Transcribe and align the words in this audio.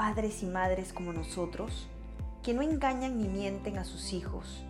padres 0.00 0.42
y 0.42 0.46
madres 0.46 0.94
como 0.94 1.12
nosotros, 1.12 1.86
que 2.42 2.54
no 2.54 2.62
engañan 2.62 3.18
ni 3.18 3.28
mienten 3.28 3.76
a 3.76 3.84
sus 3.84 4.14
hijos, 4.14 4.64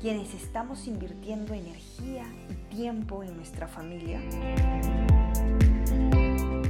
quienes 0.00 0.34
estamos 0.34 0.86
invirtiendo 0.86 1.52
energía 1.52 2.22
y 2.48 2.54
tiempo 2.72 3.24
en 3.24 3.34
nuestra 3.36 3.66
familia. 3.66 4.20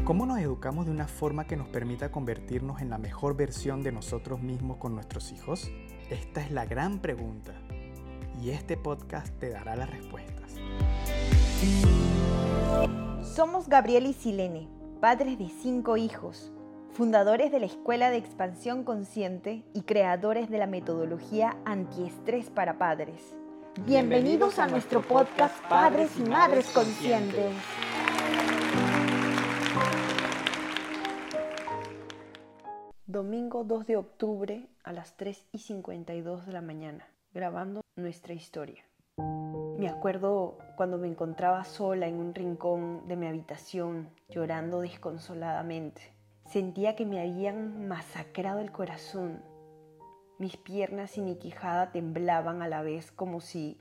¿Cómo 0.04 0.24
nos 0.24 0.38
educamos 0.38 0.86
de 0.86 0.90
una 0.90 1.06
forma 1.06 1.46
que 1.46 1.58
nos 1.58 1.68
permita 1.68 2.10
convertirnos 2.10 2.80
en 2.80 2.88
la 2.88 2.96
mejor 2.96 3.36
versión 3.36 3.82
de 3.82 3.92
nosotros 3.92 4.40
mismos 4.40 4.78
con 4.78 4.94
nuestros 4.94 5.30
hijos? 5.30 5.70
Esta 6.08 6.40
es 6.40 6.50
la 6.50 6.64
gran 6.64 6.98
pregunta 6.98 7.52
y 8.42 8.52
este 8.52 8.78
podcast 8.78 9.38
te 9.38 9.50
dará 9.50 9.76
las 9.76 9.90
respuestas. 9.90 10.54
Somos 13.22 13.68
Gabriel 13.68 14.06
y 14.06 14.14
Silene, 14.14 14.66
padres 14.98 15.38
de 15.38 15.50
cinco 15.60 15.98
hijos, 15.98 16.54
fundadores 16.92 17.50
de 17.50 17.58
la 17.58 17.66
Escuela 17.66 18.10
de 18.10 18.18
Expansión 18.18 18.84
Consciente 18.84 19.64
y 19.72 19.82
creadores 19.82 20.50
de 20.50 20.58
la 20.58 20.66
metodología 20.66 21.56
Antiestrés 21.64 22.50
para 22.50 22.76
Padres. 22.76 23.34
Bienvenidos 23.86 24.58
a 24.58 24.66
nuestro 24.66 25.00
podcast 25.00 25.58
Padres 25.68 26.18
y 26.18 26.22
Madres 26.24 26.68
Conscientes. 26.68 27.54
Domingo 33.06 33.64
2 33.64 33.86
de 33.86 33.96
octubre 33.96 34.68
a 34.84 34.92
las 34.92 35.16
3 35.16 35.46
y 35.52 35.58
52 35.58 36.44
de 36.44 36.52
la 36.52 36.60
mañana, 36.60 37.08
grabando 37.32 37.80
nuestra 37.96 38.34
historia. 38.34 38.84
Me 39.78 39.88
acuerdo 39.88 40.58
cuando 40.76 40.98
me 40.98 41.08
encontraba 41.08 41.64
sola 41.64 42.06
en 42.06 42.16
un 42.16 42.34
rincón 42.34 43.08
de 43.08 43.16
mi 43.16 43.26
habitación, 43.26 44.10
llorando 44.28 44.82
desconsoladamente. 44.82 46.21
Sentía 46.52 46.96
que 46.96 47.06
me 47.06 47.18
habían 47.18 47.88
masacrado 47.88 48.60
el 48.60 48.70
corazón. 48.72 49.40
Mis 50.38 50.58
piernas 50.58 51.16
y 51.16 51.22
mi 51.22 51.36
quijada 51.36 51.92
temblaban 51.92 52.60
a 52.60 52.68
la 52.68 52.82
vez 52.82 53.10
como 53.10 53.40
si 53.40 53.80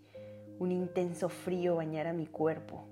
un 0.58 0.72
intenso 0.72 1.28
frío 1.28 1.76
bañara 1.76 2.14
mi 2.14 2.28
cuerpo. 2.28 2.86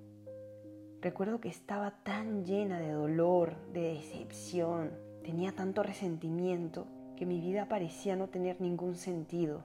Recuerdo 1.00 1.40
que 1.40 1.48
estaba 1.48 1.92
tan 2.04 2.44
llena 2.44 2.78
de 2.78 2.92
dolor, 2.92 3.56
de 3.72 3.94
decepción, 3.94 4.92
Tenía 5.24 5.54
tanto 5.54 5.82
resentimiento 5.82 6.88
que 7.16 7.26
mi 7.26 7.40
vida 7.40 7.70
parecía 7.70 8.18
no 8.18 8.28
tener 8.28 8.60
ningún 8.60 8.96
sentido. 8.96 9.64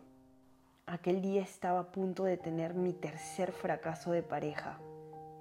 Aquel 0.87 1.23
día 1.23 1.43
estaba 1.43 1.81
a 1.81 1.91
punto 1.91 2.23
de 2.23 2.37
tener 2.37 2.75
mi 2.75 2.93
tercer 2.93 3.51
fracaso 3.51 4.13
de 4.13 4.23
pareja. 4.23 4.79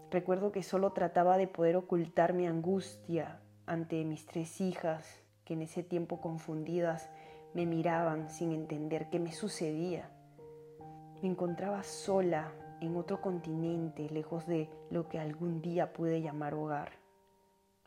Recuerdo 0.10 0.52
que 0.52 0.64
solo 0.64 0.94
trataba 0.94 1.38
de 1.38 1.48
poder 1.48 1.76
ocultar 1.76 2.34
mi 2.34 2.48
angustia 2.48 3.43
ante 3.66 4.04
mis 4.06 4.26
tres 4.26 4.62
hijas, 4.62 5.24
que 5.46 5.54
en 5.54 5.62
ese 5.62 5.84
tiempo 5.84 6.22
confundidas 6.22 7.10
me 7.54 7.66
miraban 7.66 8.30
sin 8.30 8.52
entender 8.52 9.10
qué 9.10 9.20
me 9.20 9.32
sucedía. 9.32 10.10
Me 11.22 11.30
encontraba 11.30 11.84
sola 11.84 12.52
en 12.82 12.98
otro 12.98 13.22
continente, 13.22 14.10
lejos 14.10 14.46
de 14.46 14.70
lo 14.90 15.08
que 15.08 15.20
algún 15.20 15.62
día 15.62 15.94
pude 15.94 16.22
llamar 16.22 16.54
hogar. 16.54 16.92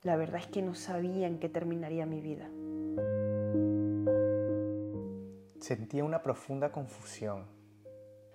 La 0.03 0.17
verdad 0.17 0.41
es 0.41 0.47
que 0.47 0.63
no 0.63 0.75
sabía 0.75 1.27
en 1.27 1.39
qué 1.39 1.49
terminaría 1.49 2.07
mi 2.07 2.21
vida. 2.21 2.49
Sentía 5.61 6.05
una 6.05 6.23
profunda 6.23 6.71
confusión. 6.71 7.45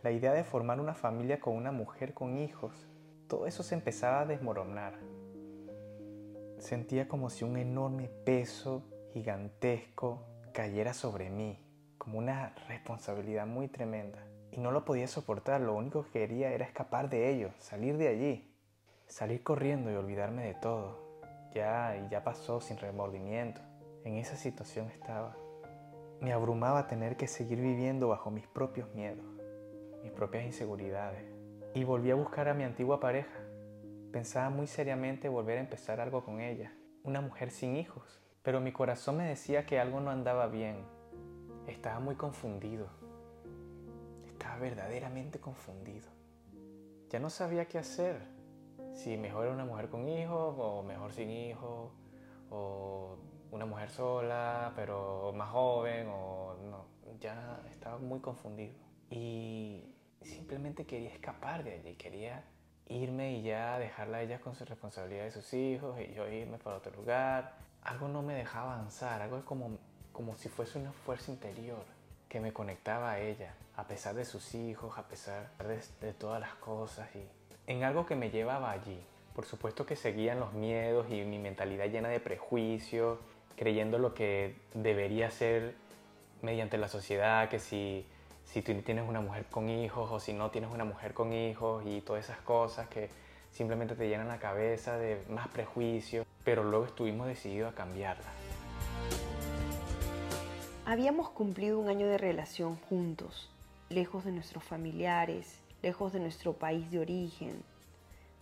La 0.03 0.11
idea 0.11 0.33
de 0.33 0.43
formar 0.43 0.79
una 0.79 0.95
familia 0.95 1.39
con 1.39 1.55
una 1.55 1.71
mujer 1.71 2.13
con 2.13 2.37
hijos, 2.37 2.89
todo 3.27 3.47
eso 3.47 3.63
se 3.63 3.75
empezaba 3.75 4.21
a 4.21 4.25
desmoronar. 4.25 5.10
Sentía 6.61 7.09
como 7.09 7.29
si 7.29 7.43
un 7.43 7.57
enorme 7.57 8.07
peso 8.25 8.83
gigantesco 9.11 10.23
cayera 10.53 10.93
sobre 10.93 11.29
mí, 11.29 11.59
como 11.97 12.17
una 12.17 12.55
responsabilidad 12.69 13.45
muy 13.45 13.67
tremenda. 13.67 14.25
Y 14.51 14.59
no 14.59 14.71
lo 14.71 14.85
podía 14.85 15.07
soportar, 15.07 15.59
lo 15.59 15.75
único 15.75 16.05
que 16.05 16.11
quería 16.11 16.53
era 16.53 16.65
escapar 16.65 17.09
de 17.09 17.29
ello, 17.29 17.51
salir 17.57 17.97
de 17.97 18.07
allí, 18.07 18.55
salir 19.07 19.43
corriendo 19.43 19.91
y 19.91 19.95
olvidarme 19.95 20.43
de 20.43 20.53
todo 20.53 21.11
ya 21.53 21.97
y 21.97 22.09
ya 22.09 22.23
pasó 22.23 22.61
sin 22.61 22.77
remordimiento. 22.77 23.61
En 24.03 24.17
esa 24.17 24.35
situación 24.35 24.89
estaba. 24.89 25.35
Me 26.19 26.33
abrumaba 26.33 26.87
tener 26.87 27.17
que 27.17 27.27
seguir 27.27 27.59
viviendo 27.59 28.07
bajo 28.07 28.31
mis 28.31 28.47
propios 28.47 28.93
miedos, 28.93 29.25
mis 30.03 30.11
propias 30.11 30.45
inseguridades. 30.45 31.23
Y 31.73 31.83
volví 31.83 32.11
a 32.11 32.15
buscar 32.15 32.49
a 32.49 32.53
mi 32.53 32.63
antigua 32.63 32.99
pareja. 32.99 33.50
Pensaba 34.11 34.49
muy 34.49 34.67
seriamente 34.67 35.29
volver 35.29 35.57
a 35.57 35.61
empezar 35.61 36.01
algo 36.01 36.25
con 36.25 36.41
ella, 36.41 36.73
una 37.03 37.21
mujer 37.21 37.49
sin 37.49 37.77
hijos. 37.77 38.21
Pero 38.43 38.59
mi 38.59 38.71
corazón 38.71 39.17
me 39.17 39.25
decía 39.25 39.65
que 39.65 39.79
algo 39.79 40.01
no 40.01 40.09
andaba 40.09 40.47
bien. 40.47 40.83
Estaba 41.67 41.99
muy 41.99 42.15
confundido. 42.15 42.89
Estaba 44.25 44.57
verdaderamente 44.57 45.39
confundido. 45.39 46.09
Ya 47.09 47.19
no 47.19 47.29
sabía 47.29 47.67
qué 47.67 47.77
hacer 47.77 48.21
si 48.93 49.15
mejor 49.17 49.47
una 49.47 49.63
mujer 49.63 49.89
con 49.89 50.07
hijos 50.09 50.55
o 50.57 50.83
mejor 50.83 51.13
sin 51.13 51.29
hijos, 51.29 51.91
o 52.49 53.17
una 53.51 53.65
mujer 53.65 53.89
sola 53.89 54.73
pero 54.75 55.31
más 55.33 55.49
joven, 55.49 56.07
o 56.09 56.55
no, 56.69 56.85
ya 57.19 57.61
estaba 57.69 57.97
muy 57.97 58.19
confundido. 58.19 58.73
Y 59.09 59.85
simplemente 60.21 60.85
quería 60.85 61.09
escapar 61.09 61.63
de 61.63 61.73
allí, 61.73 61.95
quería 61.95 62.43
irme 62.91 63.33
y 63.33 63.43
ya 63.43 63.79
dejarla 63.79 64.17
a 64.17 64.21
ella 64.21 64.39
con 64.39 64.55
su 64.55 64.65
responsabilidad 64.65 65.23
de 65.23 65.31
sus 65.31 65.53
hijos 65.53 65.99
y 65.99 66.13
yo 66.13 66.27
irme 66.27 66.57
para 66.57 66.77
otro 66.77 66.91
lugar. 66.95 67.55
Algo 67.83 68.07
no 68.07 68.21
me 68.21 68.33
dejaba 68.33 68.75
avanzar, 68.75 69.21
algo 69.21 69.43
como, 69.45 69.77
como 70.11 70.35
si 70.35 70.49
fuese 70.49 70.79
una 70.79 70.91
fuerza 70.91 71.31
interior 71.31 71.83
que 72.29 72.39
me 72.39 72.53
conectaba 72.53 73.11
a 73.11 73.19
ella, 73.19 73.53
a 73.75 73.85
pesar 73.85 74.15
de 74.15 74.25
sus 74.25 74.53
hijos, 74.55 74.97
a 74.97 75.07
pesar 75.07 75.49
de, 75.57 75.81
de 76.05 76.13
todas 76.13 76.39
las 76.39 76.53
cosas 76.55 77.09
y 77.15 77.27
en 77.67 77.83
algo 77.83 78.05
que 78.05 78.15
me 78.15 78.29
llevaba 78.29 78.71
allí. 78.71 78.99
Por 79.35 79.45
supuesto 79.45 79.85
que 79.85 79.95
seguían 79.95 80.39
los 80.39 80.53
miedos 80.53 81.07
y 81.09 81.23
mi 81.23 81.39
mentalidad 81.39 81.85
llena 81.85 82.09
de 82.09 82.19
prejuicios, 82.19 83.17
creyendo 83.55 83.97
lo 83.97 84.13
que 84.13 84.55
debería 84.73 85.31
ser 85.31 85.75
mediante 86.41 86.77
la 86.77 86.87
sociedad, 86.87 87.47
que 87.49 87.59
si, 87.59 88.05
si 88.51 88.61
tú 88.61 88.73
tienes 88.81 89.07
una 89.07 89.21
mujer 89.21 89.45
con 89.45 89.69
hijos 89.69 90.11
o 90.11 90.19
si 90.19 90.33
no 90.33 90.51
tienes 90.51 90.71
una 90.71 90.83
mujer 90.83 91.13
con 91.13 91.31
hijos 91.31 91.85
y 91.85 92.01
todas 92.01 92.25
esas 92.25 92.39
cosas 92.41 92.89
que 92.89 93.09
simplemente 93.51 93.95
te 93.95 94.09
llenan 94.09 94.27
la 94.27 94.39
cabeza 94.39 94.97
de 94.97 95.23
más 95.29 95.47
prejuicios, 95.47 96.25
pero 96.43 96.63
luego 96.63 96.85
estuvimos 96.85 97.27
decididos 97.27 97.71
a 97.71 97.75
cambiarla. 97.75 98.25
Habíamos 100.85 101.29
cumplido 101.29 101.79
un 101.79 101.87
año 101.87 102.07
de 102.07 102.17
relación 102.17 102.75
juntos, 102.89 103.49
lejos 103.89 104.25
de 104.25 104.33
nuestros 104.33 104.65
familiares, 104.65 105.59
lejos 105.81 106.11
de 106.11 106.19
nuestro 106.19 106.51
país 106.51 106.91
de 106.91 106.99
origen, 106.99 107.63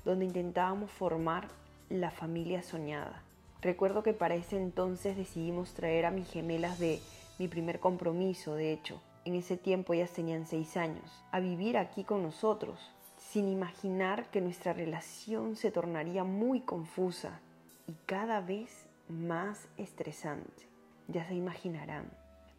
donde 0.06 0.26
intentábamos 0.26 0.90
formar 0.90 1.50
la 1.90 2.10
familia 2.10 2.64
soñada. 2.64 3.22
Recuerdo 3.62 4.02
que 4.02 4.14
para 4.14 4.34
ese 4.34 4.58
entonces 4.58 5.18
decidimos 5.18 5.74
traer 5.74 6.08
a 6.08 6.12
mis 6.12 6.28
gemelas 6.32 6.80
de 6.80 7.00
mi 7.38 7.48
primer 7.48 7.80
compromiso, 7.80 8.56
de 8.56 8.74
hecho. 8.74 9.00
En 9.26 9.36
ese 9.36 9.58
tiempo 9.58 9.94
ellas 9.94 10.12
tenían 10.12 10.46
seis 10.46 10.78
años, 10.78 11.24
a 11.32 11.40
vivir 11.40 11.78
aquí 11.78 12.04
con 12.04 12.24
nosotros, 12.24 12.80
sin 13.18 13.48
imaginar 13.48 14.32
que 14.32 14.42
nuestra 14.42 14.74
relación 14.74 15.56
se 15.56 15.72
tornaría 15.72 16.24
muy 16.24 16.62
confusa 16.62 17.40
y 17.88 17.94
cada 18.06 18.42
vez 18.42 18.88
más 19.08 19.68
estresante. 19.78 20.68
Ya 21.08 21.28
se 21.28 21.34
imaginarán 21.36 22.10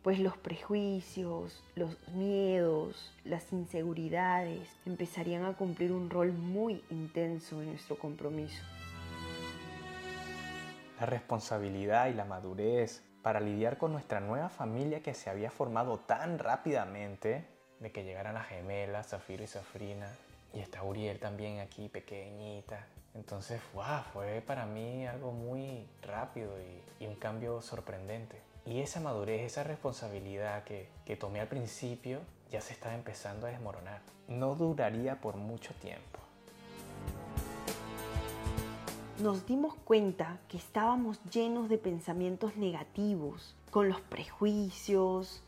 pues 0.02 0.18
los 0.18 0.36
prejuicios, 0.38 1.62
los 1.74 1.96
miedos, 2.08 3.12
las 3.24 3.52
inseguridades 3.52 4.68
empezarían 4.86 5.44
a 5.44 5.54
cumplir 5.54 5.92
un 5.92 6.08
rol 6.08 6.32
muy 6.32 6.82
intenso 6.90 7.60
en 7.60 7.70
nuestro 7.70 7.98
compromiso. 7.98 8.62
La 10.98 11.06
responsabilidad 11.06 12.08
y 12.08 12.14
la 12.14 12.24
madurez 12.24 13.02
para 13.22 13.40
lidiar 13.40 13.78
con 13.78 13.92
nuestra 13.92 14.20
nueva 14.20 14.48
familia 14.48 15.02
que 15.02 15.14
se 15.14 15.30
había 15.30 15.50
formado 15.50 15.98
tan 15.98 16.38
rápidamente, 16.38 17.44
de 17.80 17.92
que 17.92 18.04
llegaran 18.04 18.34
las 18.34 18.46
gemelas, 18.46 19.08
Zafiro 19.08 19.42
y 19.44 19.46
Zafrina, 19.46 20.08
y 20.52 20.60
está 20.60 20.82
Uriel 20.82 21.18
también 21.18 21.60
aquí, 21.60 21.88
pequeñita. 21.88 22.86
Entonces, 23.14 23.60
wow, 23.74 24.02
fue 24.12 24.42
para 24.46 24.66
mí 24.66 25.06
algo 25.06 25.32
muy 25.32 25.86
rápido 26.02 26.52
y, 26.60 27.04
y 27.04 27.06
un 27.06 27.16
cambio 27.16 27.60
sorprendente. 27.62 28.40
Y 28.66 28.80
esa 28.80 29.00
madurez, 29.00 29.42
esa 29.42 29.64
responsabilidad 29.64 30.64
que, 30.64 30.88
que 31.04 31.16
tomé 31.16 31.40
al 31.40 31.48
principio, 31.48 32.20
ya 32.50 32.60
se 32.60 32.72
estaba 32.72 32.94
empezando 32.94 33.46
a 33.46 33.50
desmoronar. 33.50 34.00
No 34.28 34.54
duraría 34.54 35.20
por 35.20 35.36
mucho 35.36 35.72
tiempo. 35.74 36.20
Nos 39.22 39.44
dimos 39.44 39.74
cuenta 39.74 40.38
que 40.48 40.56
estábamos 40.56 41.22
llenos 41.24 41.68
de 41.68 41.76
pensamientos 41.76 42.56
negativos, 42.56 43.54
con 43.70 43.86
los 43.90 44.00
prejuicios, 44.00 45.42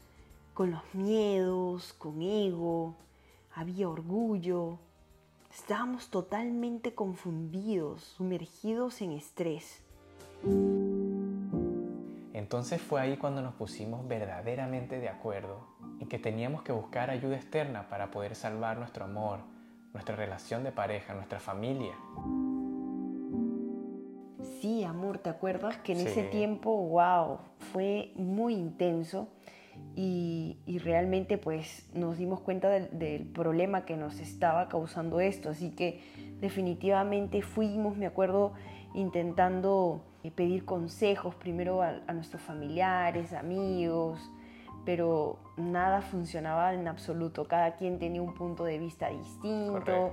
con 0.53 0.71
los 0.73 0.83
miedos, 0.95 1.95
con 1.95 2.21
ego, 2.21 2.97
había 3.55 3.89
orgullo. 3.89 4.79
Estábamos 5.51 6.11
totalmente 6.11 6.95
confundidos, 6.95 8.03
sumergidos 8.03 9.01
en 9.01 9.13
estrés. 9.13 9.83
Entonces 12.35 12.83
fue 12.83 13.01
ahí 13.01 13.17
cuando 13.17 13.41
nos 13.41 13.55
pusimos 13.55 14.07
verdaderamente 14.07 14.99
de 15.01 15.09
acuerdo 15.09 15.67
en 15.99 16.09
que 16.09 16.19
teníamos 16.19 16.61
que 16.61 16.73
buscar 16.73 17.09
ayuda 17.09 17.37
externa 17.37 17.89
para 17.89 18.11
poder 18.11 18.35
salvar 18.35 18.77
nuestro 18.77 19.07
amor, 19.07 19.39
nuestra 19.95 20.15
relación 20.15 20.63
de 20.63 20.73
pareja, 20.73 21.15
nuestra 21.15 21.41
familia. 21.41 21.95
Amor, 24.93 25.17
¿te 25.17 25.31
acuerdas 25.31 25.79
que 25.79 25.93
en 25.93 26.07
ese 26.07 26.23
tiempo, 26.23 26.71
wow, 26.71 27.39
fue 27.73 28.13
muy 28.15 28.53
intenso 28.53 29.27
y, 29.97 30.59
realmente 30.85 31.39
pues 31.39 31.89
nos 31.95 32.19
dimos 32.19 32.41
cuenta 32.41 32.69
del, 32.69 33.27
problema 33.29 33.87
que 33.87 33.97
nos 33.97 34.21
estaba 34.21 34.69
causando 34.69 35.19
esto, 35.21 35.49
así 35.49 35.71
que 35.71 36.03
definitivamente 36.41 37.41
fuimos, 37.41 37.97
me 37.97 38.05
acuerdo, 38.05 38.53
intentando 38.93 40.05
eh, 40.25 40.31
pedir 40.31 40.67
consejos 40.67 41.35
primero 41.37 41.81
a, 41.81 42.13
nuestros 42.13 42.43
familiares, 42.43 43.33
amigos, 43.33 44.21
pero 44.85 45.39
nada 45.57 46.03
funcionaba 46.03 46.75
en 46.75 46.87
absoluto, 46.87 47.49
cada 47.49 47.77
quien 47.77 47.99
tenía 47.99 48.21
un 48.21 48.35
punto 48.35 48.65
de 48.65 48.79
vista 48.79 49.09
distinto 49.09 50.13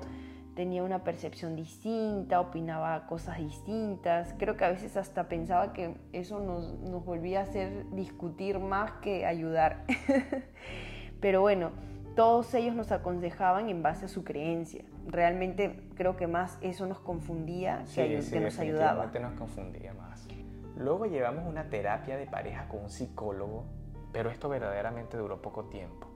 tenía 0.56 0.84
una 0.84 1.04
percepción 1.04 1.56
distinta, 1.56 2.40
opinaba 2.40 3.08
cosas 3.08 3.38
distintas. 3.38 4.36
Creo 4.38 4.58
que 4.58 4.66
a 4.66 4.70
veces 4.70 4.98
hasta 4.98 5.30
pensaba 5.30 5.74
que 5.74 5.96
eso 6.12 6.40
nos, 6.40 6.80
nos 6.80 7.06
volvía 7.06 7.42
a 7.42 7.44
hacer 7.44 7.90
discutir 7.92 8.60
más 8.60 8.92
que 9.02 9.26
ayudar. 9.26 9.86
Pero 11.22 11.42
bueno, 11.42 11.72
todos 12.16 12.54
ellos 12.54 12.76
nos 12.76 12.92
aconsejaban 12.92 13.70
en 13.70 13.82
base 13.82 14.06
a 14.06 14.08
su 14.10 14.24
creencia. 14.26 14.84
Realmente 15.08 15.88
creo 15.96 16.18
que 16.18 16.28
más 16.28 16.58
eso 16.62 16.86
nos 16.86 17.00
confundía 17.00 17.86
que, 17.96 18.22
que 18.30 18.40
nos 18.42 18.60
ayudaba. 18.60 19.06
nos 19.06 19.34
confundía 19.34 19.94
más. 19.94 20.28
Luego 20.76 21.06
llevamos 21.06 21.46
una 21.46 21.70
terapia 21.70 22.18
de 22.18 22.26
pareja 22.26 22.68
con 22.68 22.82
un 22.84 22.90
psicólogo, 22.90 23.66
pero 24.12 24.30
esto 24.30 24.50
verdaderamente 24.50 25.18
duró 25.18 25.42
poco 25.42 25.66
tiempo. 25.66 26.09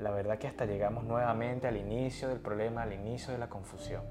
La 0.00 0.10
verdad 0.10 0.38
que 0.38 0.48
hasta 0.48 0.64
llegamos 0.64 1.04
nuevamente 1.04 1.66
al 1.66 1.76
inicio 1.76 2.28
del 2.28 2.40
problema, 2.40 2.82
al 2.82 2.94
inicio 2.94 3.34
de 3.34 3.38
la 3.38 3.50
confusión. 3.50 4.02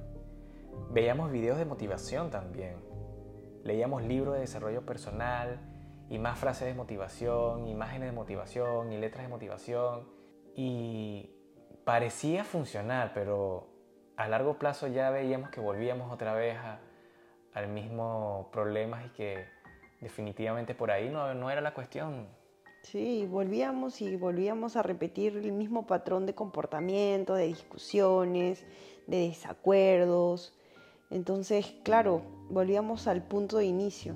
Veíamos 0.92 1.32
videos 1.32 1.58
de 1.58 1.66
motivación 1.66 2.30
también. 2.30 2.76
Leíamos 3.64 4.04
libros 4.04 4.36
de 4.36 4.42
desarrollo 4.42 4.86
personal 4.86 5.60
y 6.08 6.20
más 6.20 6.38
frases 6.38 6.68
de 6.68 6.76
motivación, 6.76 7.68
imágenes 7.68 8.10
de 8.10 8.16
motivación 8.16 8.94
y 8.94 9.00
letras 9.00 9.24
de 9.24 9.30
motivación. 9.30 10.08
Y 10.56 11.32
parecía 11.86 12.44
funcionar, 12.44 13.12
pero 13.16 13.70
a 14.16 14.28
largo 14.28 14.60
plazo 14.60 14.86
ya 14.88 15.10
veíamos 15.10 15.50
que 15.50 15.60
volvíamos 15.60 16.14
otra 16.14 16.36
vez 16.36 16.56
al 17.54 17.68
mismo 17.68 18.50
problema 18.52 19.04
y 19.06 19.10
que 19.10 19.48
definitivamente 20.02 20.76
por 20.76 20.92
ahí 20.92 21.10
no, 21.10 21.34
no 21.34 21.50
era 21.50 21.62
la 21.62 21.74
cuestión. 21.74 22.28
Sí, 22.84 23.28
volvíamos 23.30 24.02
y 24.02 24.16
volvíamos 24.16 24.76
a 24.76 24.82
repetir 24.82 25.38
el 25.38 25.52
mismo 25.52 25.86
patrón 25.86 26.26
de 26.26 26.34
comportamiento, 26.34 27.36
de 27.36 27.48
discusiones, 27.48 28.66
de 29.06 29.28
desacuerdos. 29.28 30.58
Entonces, 31.12 31.76
claro, 31.84 32.22
volvíamos 32.50 33.08
al 33.08 33.24
punto 33.24 33.58
de 33.58 33.66
inicio. 33.66 34.16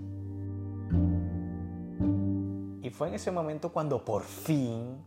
Y 2.81 2.89
fue 2.89 3.09
en 3.09 3.15
ese 3.15 3.31
momento 3.31 3.71
cuando 3.71 4.03
por 4.03 4.23
fin, 4.23 5.03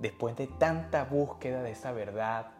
después 0.00 0.36
de 0.36 0.46
tanta 0.46 1.04
búsqueda 1.04 1.62
de 1.62 1.72
esa 1.72 1.92
verdad, 1.92 2.52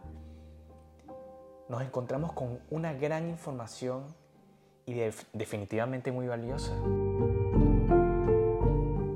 nos 1.69 1.83
encontramos 1.83 2.33
con 2.33 2.61
una 2.71 2.93
gran 2.93 3.29
información 3.29 4.05
y 4.87 4.95
definitivamente 5.33 6.13
muy 6.13 6.27
valiosa 6.27 6.75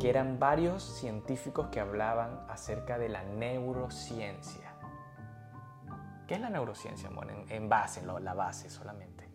eran 0.09 0.39
varios 0.39 0.83
científicos 0.83 1.69
que 1.69 1.81
hablaban 1.81 2.41
acerca 2.49 2.99
de 2.99 3.09
la 3.09 3.23
neurociencia. 3.25 4.75
¿Qué 6.27 6.35
es 6.35 6.41
la 6.41 6.51
neurociencia, 6.51 7.09
amor? 7.09 7.27
En, 7.49 7.69
base, 7.69 8.03
la 8.05 8.35
base 8.35 8.69
solamente. 8.69 9.29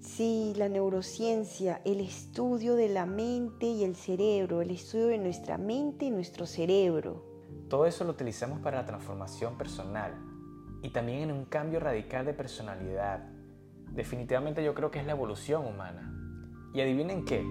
Sí, 0.00 0.54
la 0.56 0.68
neurociencia, 0.68 1.80
el 1.84 2.00
estudio 2.00 2.76
de 2.76 2.88
la 2.88 3.06
mente 3.06 3.66
y 3.66 3.82
el 3.82 3.96
cerebro, 3.96 4.62
el 4.62 4.70
estudio 4.70 5.08
de 5.08 5.18
nuestra 5.18 5.58
mente 5.58 6.04
y 6.04 6.10
nuestro 6.10 6.46
cerebro. 6.46 7.24
Todo 7.68 7.86
eso 7.86 8.04
lo 8.04 8.12
utilizamos 8.12 8.60
para 8.60 8.78
la 8.78 8.86
transformación 8.86 9.58
personal 9.58 10.14
y 10.82 10.90
también 10.90 11.22
en 11.22 11.32
un 11.32 11.44
cambio 11.46 11.80
radical 11.80 12.24
de 12.24 12.34
personalidad. 12.34 13.28
Definitivamente 13.90 14.62
yo 14.62 14.74
creo 14.74 14.90
que 14.90 15.00
es 15.00 15.06
la 15.06 15.12
evolución 15.12 15.66
humana. 15.66 16.12
¿Y 16.72 16.80
adivinen 16.80 17.24
qué? 17.24 17.44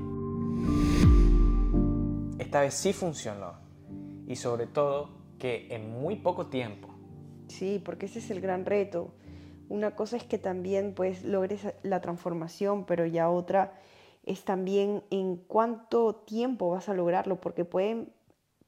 Esta 2.55 2.63
vez 2.63 2.73
sí 2.75 2.93
funcionó. 2.93 3.51
Y 4.27 4.37
sobre 4.37 4.65
todo 4.65 5.09
que 5.37 5.67
en 5.71 5.91
muy 5.91 6.15
poco 6.15 6.47
tiempo. 6.47 6.87
Sí, 7.49 7.81
porque 7.83 8.05
ese 8.05 8.19
es 8.19 8.31
el 8.31 8.39
gran 8.39 8.63
reto. 8.63 9.13
Una 9.67 9.93
cosa 9.93 10.15
es 10.15 10.23
que 10.23 10.37
también 10.37 10.93
pues 10.93 11.25
logres 11.25 11.67
la 11.83 11.99
transformación, 11.99 12.85
pero 12.85 13.05
ya 13.05 13.29
otra 13.29 13.77
es 14.23 14.45
también 14.45 15.03
en 15.09 15.35
cuánto 15.35 16.15
tiempo 16.15 16.69
vas 16.69 16.87
a 16.87 16.93
lograrlo, 16.93 17.41
porque 17.41 17.65
pueden 17.65 18.13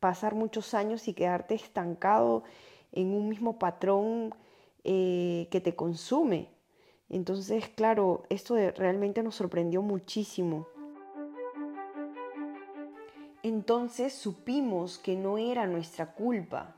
pasar 0.01 0.35
muchos 0.35 0.73
años 0.73 1.07
y 1.07 1.13
quedarte 1.13 1.55
estancado 1.55 2.43
en 2.91 3.13
un 3.13 3.29
mismo 3.29 3.57
patrón 3.57 4.35
eh, 4.83 5.47
que 5.49 5.61
te 5.61 5.77
consume. 5.77 6.49
Entonces, 7.07 7.69
claro, 7.69 8.23
esto 8.27 8.57
realmente 8.75 9.23
nos 9.23 9.35
sorprendió 9.35 9.81
muchísimo. 9.81 10.67
Entonces 13.43 14.13
supimos 14.13 14.97
que 14.97 15.15
no 15.15 15.37
era 15.37 15.67
nuestra 15.67 16.13
culpa. 16.13 16.75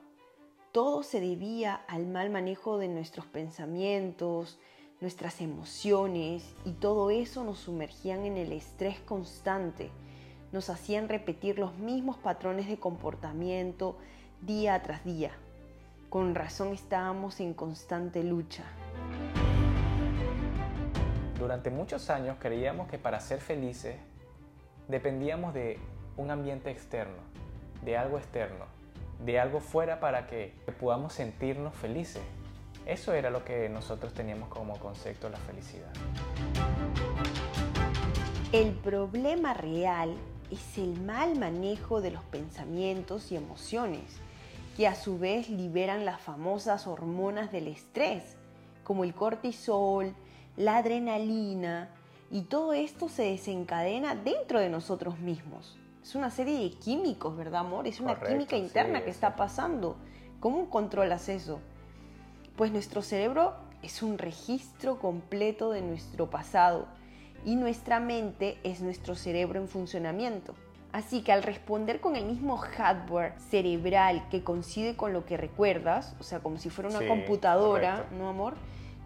Todo 0.74 1.04
se 1.04 1.22
debía 1.22 1.76
al 1.88 2.06
mal 2.06 2.30
manejo 2.30 2.78
de 2.78 2.90
nuestros 2.90 3.26
pensamientos, 3.26 4.60
nuestras 5.00 5.40
emociones 5.40 6.44
y 6.66 6.74
todo 6.74 7.12
eso 7.12 7.46
nos 7.46 7.60
sumergían 7.60 8.26
en 8.26 8.38
el 8.38 8.52
estrés 8.52 9.00
constante. 9.00 9.90
Nos 10.52 10.70
hacían 10.70 11.08
repetir 11.08 11.58
los 11.58 11.78
mismos 11.78 12.18
patrones 12.18 12.68
de 12.68 12.78
comportamiento 12.78 13.98
día 14.42 14.82
tras 14.84 15.06
día. 15.06 15.32
Con 16.10 16.36
razón 16.36 16.74
estábamos 16.74 17.40
en 17.40 17.54
constante 17.54 18.22
lucha. 18.24 18.66
Durante 21.40 21.70
muchos 21.70 22.10
años 22.10 22.36
creíamos 22.38 22.90
que 22.90 22.98
para 22.98 23.22
ser 23.22 23.40
felices 23.40 23.96
dependíamos 24.90 25.54
de 25.54 25.80
un 26.20 26.32
ambiente 26.32 26.70
externo, 26.70 27.22
de 27.82 27.96
algo 27.96 28.18
externo, 28.18 28.66
de 29.24 29.40
algo 29.40 29.62
fuera 29.62 30.02
para 30.02 30.28
que 30.28 30.54
podamos 30.78 31.14
sentirnos 31.14 31.74
felices. 31.74 32.22
Eso 32.86 33.14
era 33.14 33.30
lo 33.30 33.46
que 33.46 33.70
nosotros 33.70 34.14
teníamos 34.14 34.50
como 34.50 34.78
concepto 34.80 35.28
de 35.28 35.32
la 35.32 35.40
felicidad. 35.40 35.94
El 38.52 38.74
problema 38.74 39.54
real 39.54 40.14
es 40.52 40.78
el 40.78 41.00
mal 41.00 41.40
manejo 41.40 42.02
de 42.02 42.12
los 42.12 42.24
pensamientos 42.26 43.32
y 43.32 43.38
emociones, 43.38 44.18
que 44.76 44.88
a 44.88 44.96
su 44.96 45.20
vez 45.20 45.50
liberan 45.50 46.04
las 46.04 46.20
famosas 46.20 46.86
hormonas 46.86 47.50
del 47.50 47.68
estrés, 47.68 48.36
como 48.84 49.06
el 49.06 49.14
cortisol, 49.14 50.14
la 50.58 50.78
adrenalina, 50.78 51.90
y 52.30 52.42
todo 52.42 52.74
esto 52.74 53.08
se 53.08 53.24
desencadena 53.24 54.16
dentro 54.16 54.60
de 54.60 54.70
nosotros 54.70 55.18
mismos 55.20 55.80
es 56.04 56.16
una 56.16 56.30
serie 56.32 56.60
de 56.60 56.72
químicos, 56.72 57.36
¿verdad, 57.36 57.62
amor? 57.62 57.88
Es 57.88 58.00
una 58.00 58.20
química 58.20 58.56
interna 58.56 59.04
que 59.04 59.10
está 59.10 59.36
pasando. 59.36 59.98
¿Cómo 60.40 60.70
controlas 60.70 61.30
eso? 61.30 61.60
Pues 62.56 62.72
nuestro 62.72 63.02
cerebro 63.02 63.56
es 63.82 64.02
un 64.02 64.18
registro 64.18 65.00
completo 65.00 65.72
de 65.72 65.82
nuestro 65.82 66.30
pasado 66.30 66.88
y 67.46 67.56
nuestra 67.56 68.00
mente 68.00 68.58
es 68.64 68.82
nuestro 68.82 69.16
cerebro 69.16 69.60
en 69.60 69.68
funcionamiento. 69.68 70.56
Así 70.92 71.22
que 71.22 71.32
al 71.32 71.44
responder 71.44 72.00
con 72.02 72.16
el 72.16 72.26
mismo 72.26 72.58
hardware 72.58 73.34
cerebral 73.38 74.28
que 74.30 74.44
coincide 74.44 74.96
con 74.96 75.14
lo 75.14 75.24
que 75.26 75.38
recuerdas, 75.38 76.16
o 76.20 76.24
sea, 76.24 76.40
como 76.40 76.58
si 76.58 76.70
fuera 76.70 76.90
una 76.90 77.08
computadora, 77.08 78.08
¿no, 78.18 78.28
amor? 78.28 78.56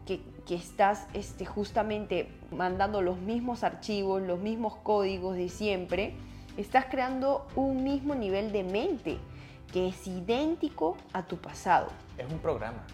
Que, 0.05 0.21
que, 0.45 0.55
estás 0.55 1.07
este, 1.13 1.45
justamente 1.45 2.29
mandando 2.51 3.01
los 3.01 3.17
mismos 3.19 3.63
archivos, 3.63 4.21
los 4.21 4.39
mismos 4.39 4.75
códigos 4.77 5.35
de 5.35 5.49
siempre, 5.49 6.15
Estás 6.55 6.85
creando 6.85 7.47
un 7.55 7.83
mismo 7.83 8.13
nivel 8.13 8.51
de 8.51 8.63
mente 8.63 9.17
que 9.71 9.87
es 9.87 10.05
idéntico 10.05 10.95
a 11.11 11.23
tu 11.23 11.37
pasado. 11.37 11.87
Es 12.15 12.31
un 12.31 12.37
programa. 12.37 12.85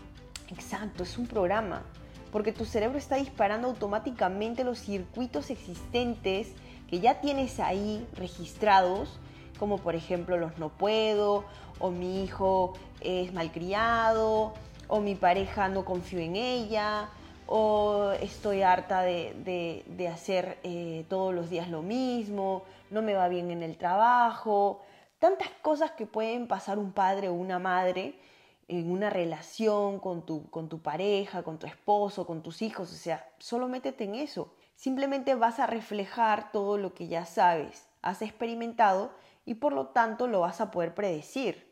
Exacto, 0.49 1.03
es 1.03 1.17
un 1.17 1.27
programa. 1.27 1.83
Porque 2.31 2.53
tu 2.53 2.63
cerebro 2.63 2.97
está 2.97 3.17
disparando 3.17 3.67
automáticamente 3.67 4.63
los 4.63 4.79
circuitos 4.79 5.49
existentes 5.49 6.53
que 6.89 7.01
ya 7.01 7.19
tienes 7.19 7.59
ahí 7.59 8.07
registrados, 8.15 9.19
como 9.59 9.77
por 9.77 9.93
ejemplo 9.93 10.37
los 10.37 10.57
no 10.57 10.69
puedo, 10.69 11.43
o 11.79 11.91
mi 11.91 12.23
hijo 12.23 12.73
es 13.01 13.33
malcriado, 13.33 14.53
o 14.87 15.01
mi 15.01 15.15
pareja 15.15 15.67
no 15.67 15.83
confío 15.83 16.19
en 16.19 16.37
ella, 16.37 17.09
o 17.51 18.11
estoy 18.21 18.61
harta 18.61 19.01
de, 19.01 20.11
hacer 20.13 20.59
eh, 20.61 21.03
todos 21.09 21.33
los 21.33 21.49
días 21.49 21.67
lo 21.67 21.81
mismo, 21.81 22.63
no 22.91 23.01
me 23.01 23.15
va 23.15 23.27
bien 23.27 23.49
en 23.49 23.63
el 23.63 23.75
trabajo, 23.75 24.81
tantas 25.17 25.49
cosas 25.63 25.91
que 25.91 26.05
pueden 26.05 26.47
pasar 26.47 26.77
un 26.77 26.91
padre 26.91 27.27
o 27.27 27.33
una 27.33 27.57
madre 27.57 28.19
en 28.67 28.91
una 28.91 29.09
relación 29.09 29.97
con 29.97 30.27
tu, 30.27 30.47
con 30.51 30.69
tu 30.69 30.83
pareja, 30.83 31.41
con 31.41 31.57
tu 31.57 31.65
esposo, 31.65 32.27
con 32.27 32.43
tus 32.43 32.61
hijos, 32.61 32.93
o 32.93 32.95
sea, 32.95 33.27
solo 33.39 33.67
métete 33.67 34.03
en 34.03 34.13
eso. 34.13 34.53
Simplemente 34.75 35.33
vas 35.33 35.59
a 35.59 35.65
reflejar 35.65 36.51
todo 36.51 36.77
lo 36.77 36.93
que 36.93 37.07
ya 37.07 37.25
sabes, 37.25 37.87
has 38.03 38.21
experimentado 38.21 39.11
y 39.47 39.55
por 39.55 39.73
lo 39.73 39.87
tanto 39.87 40.27
lo 40.27 40.41
vas 40.41 40.61
a 40.61 40.69
poder 40.69 40.93
predecir. 40.93 41.67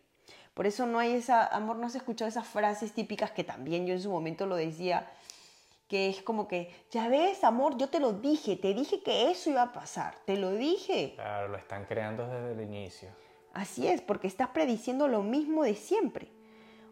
Por 0.55 0.65
eso 0.65 0.87
no 0.87 0.97
hay 0.97 1.11
esa, 1.11 1.45
amor, 1.45 1.75
no 1.75 1.85
has 1.85 1.93
escuchado 1.93 2.27
esas 2.27 2.47
frases 2.47 2.93
típicas 2.93 3.29
que 3.29 3.43
también 3.43 3.85
yo 3.85 3.93
en 3.93 4.01
su 4.01 4.09
momento 4.09 4.47
lo 4.47 4.55
decía, 4.55 5.07
que 5.87 6.09
es 6.09 6.21
como 6.21 6.47
que, 6.47 6.73
ya 6.91 7.07
ves, 7.07 7.43
amor, 7.43 7.77
yo 7.77 7.89
te 7.89 7.99
lo 7.99 8.13
dije, 8.13 8.55
te 8.57 8.73
dije 8.73 9.01
que 9.01 9.31
eso 9.31 9.49
iba 9.49 9.61
a 9.61 9.71
pasar, 9.71 10.15
te 10.25 10.37
lo 10.37 10.51
dije. 10.51 11.13
Claro, 11.15 11.47
lo 11.47 11.57
están 11.57 11.85
creando 11.85 12.27
desde 12.27 12.51
el 12.51 12.61
inicio. 12.61 13.09
Así 13.53 13.87
es, 13.87 14.01
porque 14.01 14.27
estás 14.27 14.49
prediciendo 14.49 15.07
lo 15.07 15.23
mismo 15.23 15.63
de 15.63 15.75
siempre. 15.75 16.31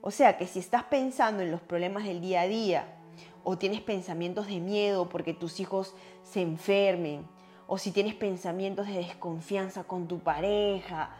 O 0.01 0.11
sea 0.11 0.37
que 0.37 0.47
si 0.47 0.59
estás 0.59 0.83
pensando 0.83 1.43
en 1.43 1.51
los 1.51 1.61
problemas 1.61 2.05
del 2.05 2.21
día 2.21 2.41
a 2.41 2.47
día, 2.47 2.97
o 3.43 3.57
tienes 3.57 3.81
pensamientos 3.81 4.47
de 4.47 4.59
miedo 4.59 5.09
porque 5.09 5.33
tus 5.33 5.59
hijos 5.59 5.93
se 6.23 6.41
enfermen, 6.41 7.27
o 7.67 7.77
si 7.77 7.91
tienes 7.91 8.15
pensamientos 8.15 8.87
de 8.87 8.93
desconfianza 8.93 9.83
con 9.83 10.07
tu 10.07 10.19
pareja, 10.19 11.15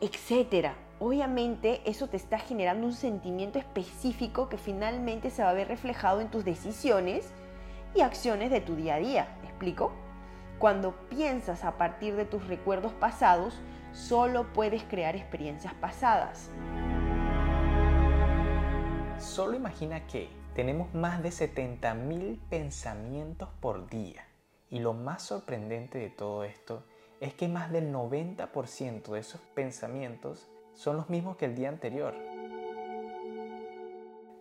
etcétera, 0.00 0.76
obviamente 1.04 1.82
eso 1.84 2.08
te 2.08 2.16
está 2.16 2.38
generando 2.38 2.86
un 2.86 2.94
sentimiento 2.94 3.58
específico 3.58 4.48
que 4.48 4.56
finalmente 4.56 5.28
se 5.28 5.42
va 5.42 5.50
a 5.50 5.52
ver 5.52 5.68
reflejado 5.68 6.22
en 6.22 6.30
tus 6.30 6.46
decisiones 6.46 7.30
y 7.94 8.00
acciones 8.00 8.50
de 8.50 8.62
tu 8.62 8.74
día 8.74 8.94
a 8.94 8.98
día. 9.00 9.36
¿Me 9.42 9.48
explico? 9.48 9.92
Cuando 10.58 10.92
piensas 11.10 11.62
a 11.62 11.76
partir 11.76 12.16
de 12.16 12.24
tus 12.24 12.46
recuerdos 12.46 12.94
pasados, 12.94 13.60
solo 13.92 14.50
puedes 14.54 14.82
crear 14.84 15.14
experiencias 15.14 15.74
pasadas. 15.74 16.50
Solo 19.18 19.56
imagina 19.56 20.06
que 20.06 20.30
tenemos 20.54 20.94
más 20.94 21.22
de 21.22 21.28
70.000 21.28 22.38
pensamientos 22.48 23.50
por 23.60 23.90
día. 23.90 24.26
Y 24.70 24.78
lo 24.78 24.94
más 24.94 25.22
sorprendente 25.22 25.98
de 25.98 26.08
todo 26.08 26.44
esto 26.44 26.82
es 27.20 27.34
que 27.34 27.46
más 27.46 27.70
del 27.70 27.92
90% 27.92 29.12
de 29.12 29.20
esos 29.20 29.42
pensamientos 29.54 30.48
son 30.74 30.96
los 30.96 31.08
mismos 31.08 31.36
que 31.36 31.46
el 31.46 31.54
día 31.54 31.68
anterior. 31.68 32.14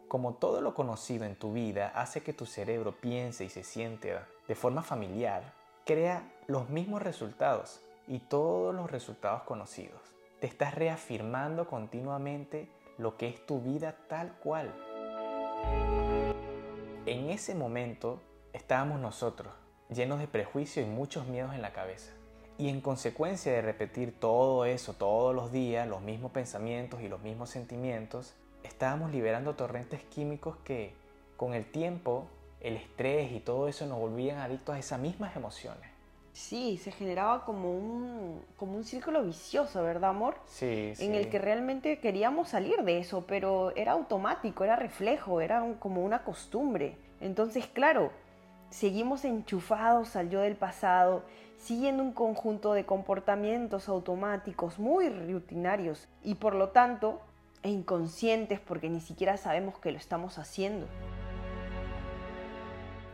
Como 0.07 0.35
todo 0.35 0.61
lo 0.61 0.73
conocido 0.73 1.25
en 1.25 1.35
tu 1.35 1.53
vida 1.53 1.91
hace 1.95 2.21
que 2.21 2.33
tu 2.33 2.45
cerebro 2.45 2.91
piense 2.99 3.45
y 3.45 3.49
se 3.49 3.63
siente 3.63 4.15
de 4.47 4.55
forma 4.55 4.81
familiar, 4.81 5.53
crea 5.85 6.31
los 6.47 6.69
mismos 6.69 7.01
resultados 7.01 7.81
y 8.07 8.19
todos 8.19 8.75
los 8.75 8.91
resultados 8.91 9.43
conocidos. 9.43 10.01
Te 10.39 10.47
estás 10.47 10.75
reafirmando 10.75 11.67
continuamente 11.67 12.69
lo 12.97 13.17
que 13.17 13.27
es 13.27 13.45
tu 13.45 13.61
vida 13.61 13.95
tal 14.07 14.33
cual. 14.39 14.73
En 17.05 17.29
ese 17.29 17.55
momento 17.55 18.21
estábamos 18.53 18.99
nosotros, 18.99 19.53
llenos 19.89 20.19
de 20.19 20.27
prejuicios 20.27 20.85
y 20.85 20.89
muchos 20.89 21.27
miedos 21.27 21.53
en 21.53 21.61
la 21.61 21.73
cabeza. 21.73 22.13
Y 22.57 22.69
en 22.69 22.81
consecuencia 22.81 23.51
de 23.51 23.61
repetir 23.61 24.13
todo 24.19 24.65
eso 24.65 24.93
todos 24.93 25.33
los 25.33 25.51
días, 25.51 25.87
los 25.87 26.01
mismos 26.01 26.31
pensamientos 26.31 27.01
y 27.01 27.07
los 27.07 27.21
mismos 27.21 27.49
sentimientos, 27.49 28.33
estábamos 28.63 29.11
liberando 29.11 29.55
torrentes 29.55 30.01
químicos 30.03 30.57
que 30.63 30.93
con 31.35 31.53
el 31.53 31.65
tiempo, 31.65 32.27
el 32.61 32.77
estrés 32.77 33.31
y 33.31 33.39
todo 33.39 33.67
eso 33.67 33.85
nos 33.87 33.99
volvían 33.99 34.37
adictos 34.37 34.75
a 34.75 34.79
esas 34.79 34.99
mismas 34.99 35.35
emociones. 35.35 35.89
Sí, 36.33 36.77
se 36.77 36.91
generaba 36.91 37.45
como 37.45 37.71
un, 37.71 38.41
como 38.57 38.75
un 38.75 38.83
círculo 38.83 39.23
vicioso, 39.23 39.83
¿verdad, 39.83 40.09
amor? 40.09 40.35
Sí, 40.47 40.93
sí. 40.95 41.05
En 41.05 41.13
el 41.13 41.29
que 41.29 41.37
realmente 41.37 41.99
queríamos 41.99 42.49
salir 42.49 42.83
de 42.83 42.97
eso, 42.97 43.25
pero 43.27 43.71
era 43.75 43.91
automático, 43.91 44.63
era 44.63 44.75
reflejo, 44.75 45.41
era 45.41 45.63
como 45.79 46.03
una 46.03 46.23
costumbre. 46.23 46.97
Entonces, 47.21 47.67
claro, 47.67 48.11
seguimos 48.73 49.23
enchufados 49.23 50.15
al 50.15 50.29
yo 50.29 50.41
del 50.41 50.55
pasado, 50.55 51.23
siguiendo 51.57 52.01
un 52.01 52.11
conjunto 52.11 52.73
de 52.73 52.85
comportamientos 52.85 53.87
automáticos 53.87 54.79
muy 54.79 55.09
rutinarios 55.09 56.07
y 56.23 56.35
por 56.35 56.55
lo 56.55 56.69
tanto 56.69 57.21
e 57.61 57.69
inconscientes 57.69 58.59
porque 58.59 58.89
ni 58.89 58.99
siquiera 58.99 59.37
sabemos 59.37 59.77
que 59.77 59.91
lo 59.91 59.97
estamos 59.97 60.39
haciendo. 60.39 60.87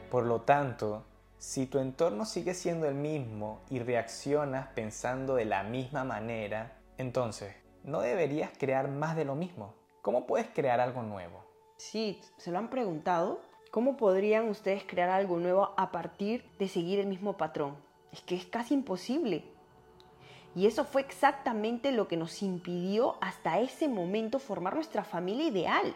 Por 0.09 0.23
lo 0.25 0.41
tanto, 0.41 1.03
si 1.37 1.67
tu 1.67 1.79
entorno 1.79 2.25
sigue 2.25 2.53
siendo 2.53 2.87
el 2.87 2.95
mismo 2.95 3.61
y 3.69 3.79
reaccionas 3.79 4.69
pensando 4.69 5.35
de 5.35 5.45
la 5.45 5.63
misma 5.63 6.05
manera, 6.05 6.79
entonces, 6.97 7.53
¿no 7.83 7.99
deberías 7.99 8.51
crear 8.57 8.87
más 8.87 9.15
de 9.15 9.25
lo 9.25 9.35
mismo? 9.35 9.75
¿Cómo 10.01 10.25
puedes 10.25 10.47
crear 10.47 10.79
algo 10.79 11.03
nuevo? 11.03 11.43
Sí, 11.77 12.21
¿se 12.37 12.49
lo 12.49 12.57
han 12.57 12.69
preguntado? 12.69 13.48
¿Cómo 13.71 13.97
podrían 13.97 14.49
ustedes 14.49 14.83
crear 14.83 15.09
algo 15.09 15.37
nuevo 15.37 15.75
a 15.77 15.91
partir 15.91 16.43
de 16.57 16.67
seguir 16.67 16.99
el 16.99 17.05
mismo 17.05 17.37
patrón? 17.37 17.77
Es 18.11 18.21
que 18.21 18.35
es 18.35 18.47
casi 18.47 18.73
imposible. 18.73 19.43
Y 20.55 20.65
eso 20.65 20.85
fue 20.85 21.01
exactamente 21.01 21.91
lo 21.91 22.07
que 22.07 22.17
nos 22.17 22.41
impidió 22.41 23.17
hasta 23.21 23.59
ese 23.59 23.87
momento 23.87 24.39
formar 24.39 24.73
nuestra 24.73 25.03
familia 25.03 25.47
ideal 25.47 25.95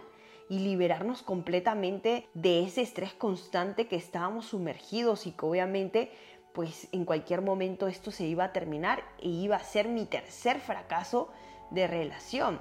y 0.49 0.59
liberarnos 0.59 1.23
completamente 1.23 2.27
de 2.35 2.63
ese 2.63 2.81
estrés 2.81 3.13
constante 3.13 3.87
que 3.87 3.95
estábamos 3.95 4.45
sumergidos 4.45 5.25
y 5.25 5.31
que 5.31 5.45
obviamente 5.45 6.11
pues 6.53 6.87
en 6.91 7.05
cualquier 7.05 7.41
momento 7.41 7.87
esto 7.87 8.11
se 8.11 8.25
iba 8.25 8.43
a 8.43 8.53
terminar 8.53 9.03
e 9.19 9.29
iba 9.29 9.55
a 9.55 9.63
ser 9.63 9.87
mi 9.87 10.05
tercer 10.05 10.59
fracaso 10.59 11.29
de 11.71 11.87
relación. 11.87 12.59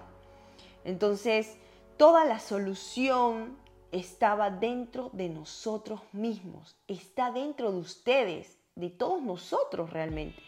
Entonces, 0.84 1.58
toda 1.98 2.24
la 2.24 2.40
solución 2.40 3.58
estaba 3.92 4.50
dentro 4.50 5.10
de 5.12 5.28
nosotros 5.28 6.00
mismos, 6.12 6.74
está 6.88 7.30
dentro 7.30 7.70
de 7.70 7.78
ustedes 7.78 8.58
de 8.74 8.88
todos 8.88 9.22
nosotros 9.22 9.90
realmente. 9.90 10.42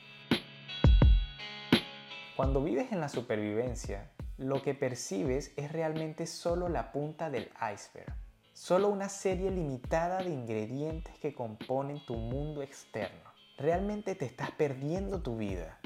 Cuando 2.36 2.64
vives 2.64 2.90
en 2.90 3.00
la 3.00 3.10
supervivencia, 3.10 4.10
lo 4.38 4.62
que 4.62 4.74
percibes 4.74 5.52
es 5.56 5.70
realmente 5.70 6.26
solo 6.26 6.70
la 6.70 6.90
punta 6.90 7.28
del 7.28 7.50
iceberg, 7.72 8.14
solo 8.54 8.88
una 8.88 9.10
serie 9.10 9.50
limitada 9.50 10.22
de 10.24 10.30
ingredientes 10.30 11.16
que 11.18 11.34
componen 11.34 12.04
tu 12.06 12.14
mundo 12.14 12.62
externo. 12.62 13.30
Realmente 13.58 14.14
te 14.14 14.24
estás 14.24 14.52
perdiendo 14.52 15.22
tu 15.22 15.36
vida, 15.36 15.78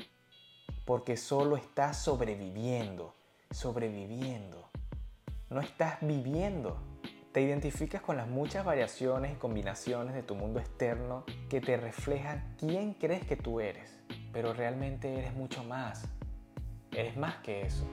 porque 0.86 1.16
solo 1.16 1.56
estás 1.56 1.98
sobreviviendo, 1.98 3.14
sobreviviendo. 3.50 4.70
No 5.50 5.60
estás 5.60 5.98
viviendo. 6.00 6.97
Te 7.38 7.42
identificas 7.42 8.02
con 8.02 8.16
las 8.16 8.26
muchas 8.26 8.64
variaciones 8.64 9.30
y 9.30 9.36
combinaciones 9.36 10.12
de 10.12 10.24
tu 10.24 10.34
mundo 10.34 10.58
externo 10.58 11.22
que 11.48 11.60
te 11.60 11.76
reflejan 11.76 12.56
quién 12.58 12.94
crees 12.94 13.24
que 13.24 13.36
tú 13.36 13.60
eres, 13.60 13.96
pero 14.32 14.52
realmente 14.52 15.16
eres 15.16 15.32
mucho 15.34 15.62
más. 15.62 16.08
Eres 16.90 17.16
más 17.16 17.36
que 17.36 17.62
eso. 17.62 17.86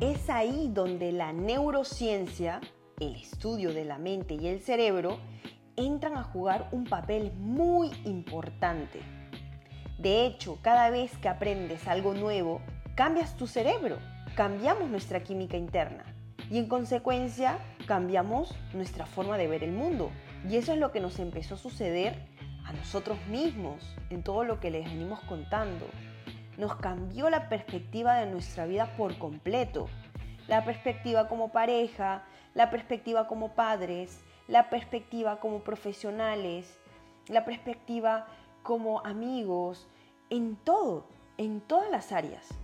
Es 0.00 0.28
ahí 0.28 0.70
donde 0.70 1.12
la 1.12 1.32
neurociencia, 1.32 2.60
el 3.00 3.14
estudio 3.14 3.72
de 3.72 3.86
la 3.86 3.96
mente 3.96 4.34
y 4.34 4.46
el 4.46 4.60
cerebro, 4.60 5.18
entran 5.76 6.14
a 6.18 6.24
jugar 6.24 6.68
un 6.72 6.84
papel 6.84 7.32
muy 7.38 7.90
importante. 8.04 9.00
De 9.96 10.26
hecho, 10.26 10.58
cada 10.60 10.90
vez 10.90 11.16
que 11.16 11.30
aprendes 11.30 11.88
algo 11.88 12.12
nuevo, 12.12 12.60
cambias 12.94 13.34
tu 13.34 13.46
cerebro, 13.46 13.96
cambiamos 14.36 14.90
nuestra 14.90 15.24
química 15.24 15.56
interna 15.56 16.07
y 16.50 16.58
en 16.58 16.66
consecuencia 16.66 17.58
cambiamos 17.86 18.54
nuestra 18.72 19.06
forma 19.06 19.36
de 19.36 19.48
ver 19.48 19.64
el 19.64 19.72
mundo. 19.72 20.10
Y 20.48 20.56
eso 20.56 20.72
es 20.72 20.78
lo 20.78 20.92
que 20.92 21.00
nos 21.00 21.18
empezó 21.18 21.54
a 21.54 21.58
suceder 21.58 22.26
a 22.64 22.72
nosotros 22.72 23.18
mismos 23.28 23.96
en 24.10 24.22
todo 24.22 24.44
lo 24.44 24.60
que 24.60 24.70
les 24.70 24.84
venimos 24.84 25.20
contando. 25.20 25.86
Nos 26.56 26.76
cambió 26.76 27.30
la 27.30 27.48
perspectiva 27.48 28.16
de 28.16 28.26
nuestra 28.30 28.66
vida 28.66 28.94
por 28.96 29.18
completo. 29.18 29.88
La 30.46 30.64
perspectiva 30.64 31.28
como 31.28 31.50
pareja, 31.52 32.24
la 32.54 32.70
perspectiva 32.70 33.26
como 33.26 33.54
padres, 33.54 34.20
la 34.48 34.70
perspectiva 34.70 35.40
como 35.40 35.60
profesionales, 35.60 36.78
la 37.28 37.44
perspectiva 37.44 38.26
como 38.62 39.04
amigos, 39.04 39.86
en 40.30 40.56
todo, 40.56 41.06
en 41.36 41.60
todas 41.60 41.90
las 41.90 42.12
áreas. 42.12 42.57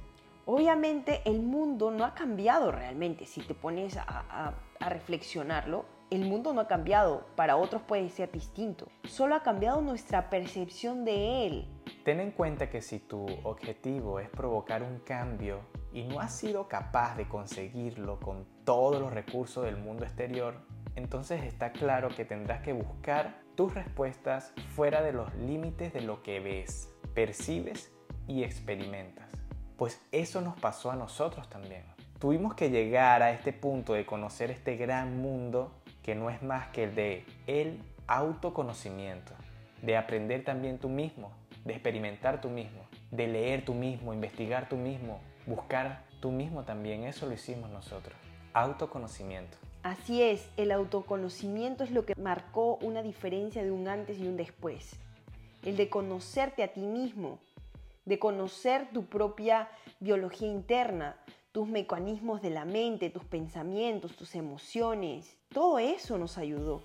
Obviamente 0.46 1.22
el 1.24 1.40
mundo 1.40 1.90
no 1.90 2.04
ha 2.04 2.14
cambiado 2.14 2.70
realmente, 2.70 3.24
si 3.24 3.40
te 3.40 3.54
pones 3.54 3.96
a, 3.96 4.54
reflexionarlo, 4.78 5.86
el 6.10 6.26
mundo 6.26 6.52
no 6.52 6.60
ha 6.60 6.68
cambiado, 6.68 7.26
para 7.34 7.56
otros 7.56 7.80
puede 7.80 8.10
ser 8.10 8.30
distinto, 8.30 8.88
solo 9.04 9.34
ha 9.34 9.42
cambiado 9.42 9.80
nuestra 9.80 10.28
percepción 10.28 11.06
de 11.06 11.46
él. 11.46 11.68
Ten 12.04 12.20
en 12.20 12.30
cuenta 12.32 12.68
que 12.68 12.82
si 12.82 12.98
tu 12.98 13.24
objetivo 13.44 14.20
es 14.20 14.28
provocar 14.28 14.82
un 14.82 14.98
cambio 14.98 15.60
y 15.94 16.02
no 16.02 16.20
has 16.20 16.34
sido 16.34 16.68
capaz 16.68 17.16
de 17.16 17.26
conseguirlo 17.26 18.20
con 18.20 18.46
todos 18.64 19.00
los 19.00 19.14
recursos 19.14 19.64
del 19.64 19.78
mundo 19.78 20.04
exterior, 20.04 20.56
entonces 20.94 21.42
está 21.42 21.72
claro 21.72 22.10
que 22.14 22.26
tendrás 22.26 22.60
que 22.60 22.74
buscar 22.74 23.42
tus 23.54 23.72
respuestas 23.72 24.52
fuera 24.74 25.00
de 25.00 25.14
los 25.14 25.34
límites 25.36 25.94
de 25.94 26.02
lo 26.02 26.22
que 26.22 26.40
ves, 26.40 26.94
percibes 27.14 27.90
y 28.26 28.44
experimentas. 28.44 29.33
Pues 29.76 30.00
eso 30.12 30.40
nos 30.40 30.58
pasó 30.58 30.90
a 30.90 30.96
nosotros 30.96 31.48
también. 31.48 31.82
Tuvimos 32.18 32.54
que 32.54 32.70
llegar 32.70 33.22
a 33.22 33.32
este 33.32 33.52
punto 33.52 33.92
de 33.92 34.06
conocer 34.06 34.50
este 34.50 34.76
gran 34.76 35.20
mundo 35.20 35.72
que 36.02 36.14
no 36.14 36.30
es 36.30 36.42
más 36.42 36.68
que 36.68 36.84
el 36.84 36.94
de 36.94 37.24
el 37.46 37.80
autoconocimiento, 38.06 39.32
de 39.82 39.96
aprender 39.96 40.44
también 40.44 40.78
tú 40.78 40.88
mismo, 40.88 41.32
de 41.64 41.72
experimentar 41.72 42.40
tú 42.40 42.50
mismo, 42.50 42.86
de 43.10 43.26
leer 43.26 43.64
tú 43.64 43.74
mismo, 43.74 44.12
investigar 44.12 44.68
tú 44.68 44.76
mismo, 44.76 45.20
buscar 45.46 46.04
tú 46.20 46.30
mismo 46.30 46.64
también. 46.64 47.04
Eso 47.04 47.26
lo 47.26 47.32
hicimos 47.32 47.70
nosotros. 47.70 48.14
Autoconocimiento. 48.52 49.56
Así 49.82 50.22
es, 50.22 50.48
el 50.56 50.72
autoconocimiento 50.72 51.84
es 51.84 51.90
lo 51.90 52.06
que 52.06 52.14
marcó 52.14 52.76
una 52.76 53.02
diferencia 53.02 53.62
de 53.62 53.70
un 53.70 53.88
antes 53.88 54.18
y 54.18 54.26
un 54.26 54.36
después. 54.36 54.96
El 55.62 55.76
de 55.76 55.90
conocerte 55.90 56.62
a 56.62 56.72
ti 56.72 56.80
mismo, 56.80 57.38
de 58.04 58.18
conocer 58.18 58.90
tu 58.92 59.06
propia 59.06 59.68
biología 60.00 60.48
interna, 60.48 61.16
tus 61.52 61.68
mecanismos 61.68 62.42
de 62.42 62.50
la 62.50 62.64
mente, 62.64 63.10
tus 63.10 63.24
pensamientos, 63.24 64.16
tus 64.16 64.34
emociones. 64.34 65.36
Todo 65.48 65.78
eso 65.78 66.18
nos 66.18 66.36
ayudó. 66.36 66.82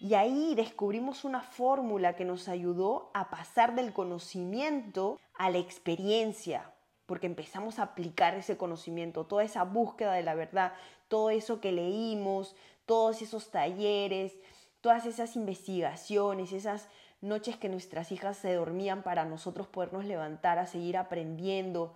Y 0.00 0.14
ahí 0.14 0.54
descubrimos 0.54 1.24
una 1.24 1.40
fórmula 1.40 2.14
que 2.14 2.24
nos 2.24 2.48
ayudó 2.48 3.10
a 3.14 3.30
pasar 3.30 3.74
del 3.74 3.92
conocimiento 3.92 5.18
a 5.34 5.50
la 5.50 5.58
experiencia, 5.58 6.72
porque 7.06 7.26
empezamos 7.26 7.80
a 7.80 7.82
aplicar 7.82 8.34
ese 8.34 8.56
conocimiento, 8.56 9.26
toda 9.26 9.42
esa 9.42 9.64
búsqueda 9.64 10.12
de 10.12 10.22
la 10.22 10.36
verdad, 10.36 10.72
todo 11.08 11.30
eso 11.30 11.60
que 11.60 11.72
leímos, 11.72 12.54
todos 12.86 13.20
esos 13.22 13.50
talleres, 13.50 14.36
todas 14.80 15.04
esas 15.04 15.34
investigaciones, 15.34 16.52
esas 16.52 16.88
noches 17.20 17.56
que 17.56 17.68
nuestras 17.68 18.12
hijas 18.12 18.36
se 18.36 18.54
dormían 18.54 19.02
para 19.02 19.24
nosotros 19.24 19.66
podernos 19.66 20.04
levantar 20.04 20.58
a 20.58 20.66
seguir 20.66 20.96
aprendiendo, 20.96 21.94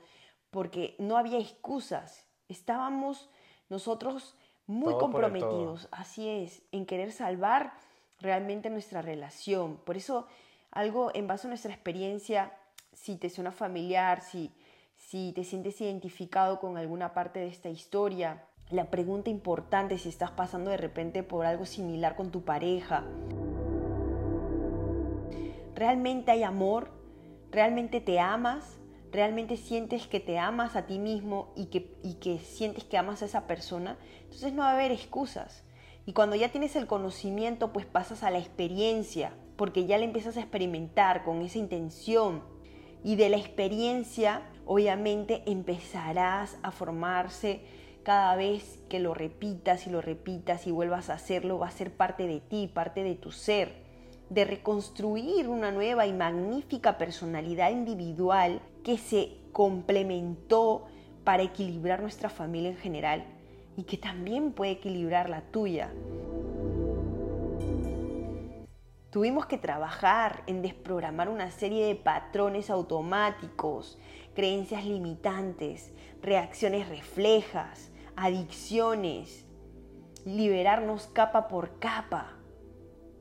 porque 0.50 0.96
no 0.98 1.16
había 1.16 1.38
excusas, 1.38 2.26
estábamos 2.48 3.30
nosotros 3.68 4.36
muy 4.66 4.94
comprometidos, 4.94 5.88
así 5.90 6.28
es, 6.28 6.62
en 6.72 6.86
querer 6.86 7.12
salvar 7.12 7.74
realmente 8.20 8.70
nuestra 8.70 9.02
relación. 9.02 9.76
Por 9.78 9.96
eso, 9.96 10.26
algo 10.70 11.10
en 11.14 11.26
base 11.26 11.46
a 11.46 11.50
nuestra 11.50 11.72
experiencia, 11.72 12.52
si 12.92 13.16
te 13.16 13.30
suena 13.30 13.52
familiar, 13.52 14.20
si 14.20 14.52
si 15.08 15.32
te 15.32 15.44
sientes 15.44 15.80
identificado 15.80 16.60
con 16.60 16.76
alguna 16.76 17.12
parte 17.12 17.40
de 17.40 17.48
esta 17.48 17.68
historia. 17.68 18.44
La 18.70 18.90
pregunta 18.90 19.30
importante 19.30 19.98
si 19.98 20.08
estás 20.08 20.30
pasando 20.30 20.70
de 20.70 20.76
repente 20.76 21.22
por 21.22 21.44
algo 21.44 21.66
similar 21.66 22.16
con 22.16 22.30
tu 22.30 22.42
pareja. 22.44 23.04
¿Realmente 25.74 26.30
hay 26.30 26.42
amor? 26.42 26.90
¿Realmente 27.50 28.00
te 28.00 28.20
amas? 28.20 28.78
¿Realmente 29.10 29.56
sientes 29.56 30.06
que 30.06 30.20
te 30.20 30.38
amas 30.38 30.76
a 30.76 30.86
ti 30.86 30.98
mismo 30.98 31.52
y 31.54 31.66
que, 31.66 31.94
y 32.02 32.14
que 32.14 32.38
sientes 32.38 32.84
que 32.84 32.96
amas 32.96 33.22
a 33.22 33.26
esa 33.26 33.46
persona? 33.46 33.98
Entonces 34.22 34.52
no 34.52 34.62
va 34.62 34.70
a 34.70 34.74
haber 34.74 34.92
excusas. 34.92 35.64
Y 36.06 36.14
cuando 36.14 36.34
ya 36.34 36.48
tienes 36.48 36.76
el 36.76 36.86
conocimiento, 36.86 37.72
pues 37.72 37.86
pasas 37.86 38.22
a 38.22 38.30
la 38.30 38.38
experiencia, 38.38 39.34
porque 39.56 39.86
ya 39.86 39.98
le 39.98 40.04
empiezas 40.04 40.36
a 40.36 40.40
experimentar 40.40 41.24
con 41.24 41.42
esa 41.42 41.58
intención. 41.58 42.42
Y 43.04 43.16
de 43.16 43.28
la 43.28 43.36
experiencia 43.36 44.42
obviamente 44.64 45.42
empezarás 45.46 46.56
a 46.62 46.70
formarse 46.70 47.60
cada 48.02 48.34
vez 48.34 48.80
que 48.88 48.98
lo 48.98 49.14
repitas 49.14 49.86
y 49.86 49.90
lo 49.90 50.00
repitas 50.00 50.66
y 50.66 50.70
vuelvas 50.70 51.08
a 51.08 51.14
hacerlo, 51.14 51.58
va 51.58 51.68
a 51.68 51.72
ser 51.72 51.92
parte 51.92 52.26
de 52.26 52.40
ti, 52.40 52.70
parte 52.72 53.04
de 53.04 53.14
tu 53.14 53.30
ser, 53.30 53.81
de 54.32 54.44
reconstruir 54.46 55.48
una 55.48 55.70
nueva 55.70 56.06
y 56.06 56.12
magnífica 56.12 56.96
personalidad 56.96 57.70
individual 57.70 58.62
que 58.82 58.96
se 58.96 59.36
complementó 59.52 60.86
para 61.22 61.42
equilibrar 61.42 62.00
nuestra 62.00 62.30
familia 62.30 62.70
en 62.70 62.76
general 62.78 63.24
y 63.76 63.84
que 63.84 63.98
también 63.98 64.52
puede 64.52 64.72
equilibrar 64.72 65.28
la 65.28 65.42
tuya. 65.42 65.92
Tuvimos 69.10 69.44
que 69.44 69.58
trabajar 69.58 70.42
en 70.46 70.62
desprogramar 70.62 71.28
una 71.28 71.50
serie 71.50 71.86
de 71.86 71.96
patrones 71.96 72.70
automáticos, 72.70 73.98
creencias 74.34 74.86
limitantes, 74.86 75.92
reacciones 76.22 76.88
reflejas, 76.88 77.92
adicciones, 78.16 79.44
liberarnos 80.24 81.08
capa 81.08 81.48
por 81.48 81.78
capa, 81.78 82.38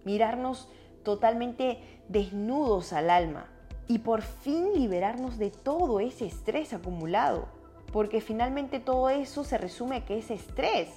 mirarnos 0.05 0.69
totalmente 1.03 1.79
desnudos 2.07 2.93
al 2.93 3.09
alma 3.09 3.47
y 3.87 3.99
por 3.99 4.21
fin 4.21 4.73
liberarnos 4.73 5.37
de 5.37 5.51
todo 5.51 5.99
ese 5.99 6.25
estrés 6.25 6.73
acumulado, 6.73 7.47
porque 7.91 8.21
finalmente 8.21 8.79
todo 8.79 9.09
eso 9.09 9.43
se 9.43 9.57
resume 9.57 9.97
a 9.97 10.05
que 10.05 10.17
es 10.17 10.31
estrés 10.31 10.89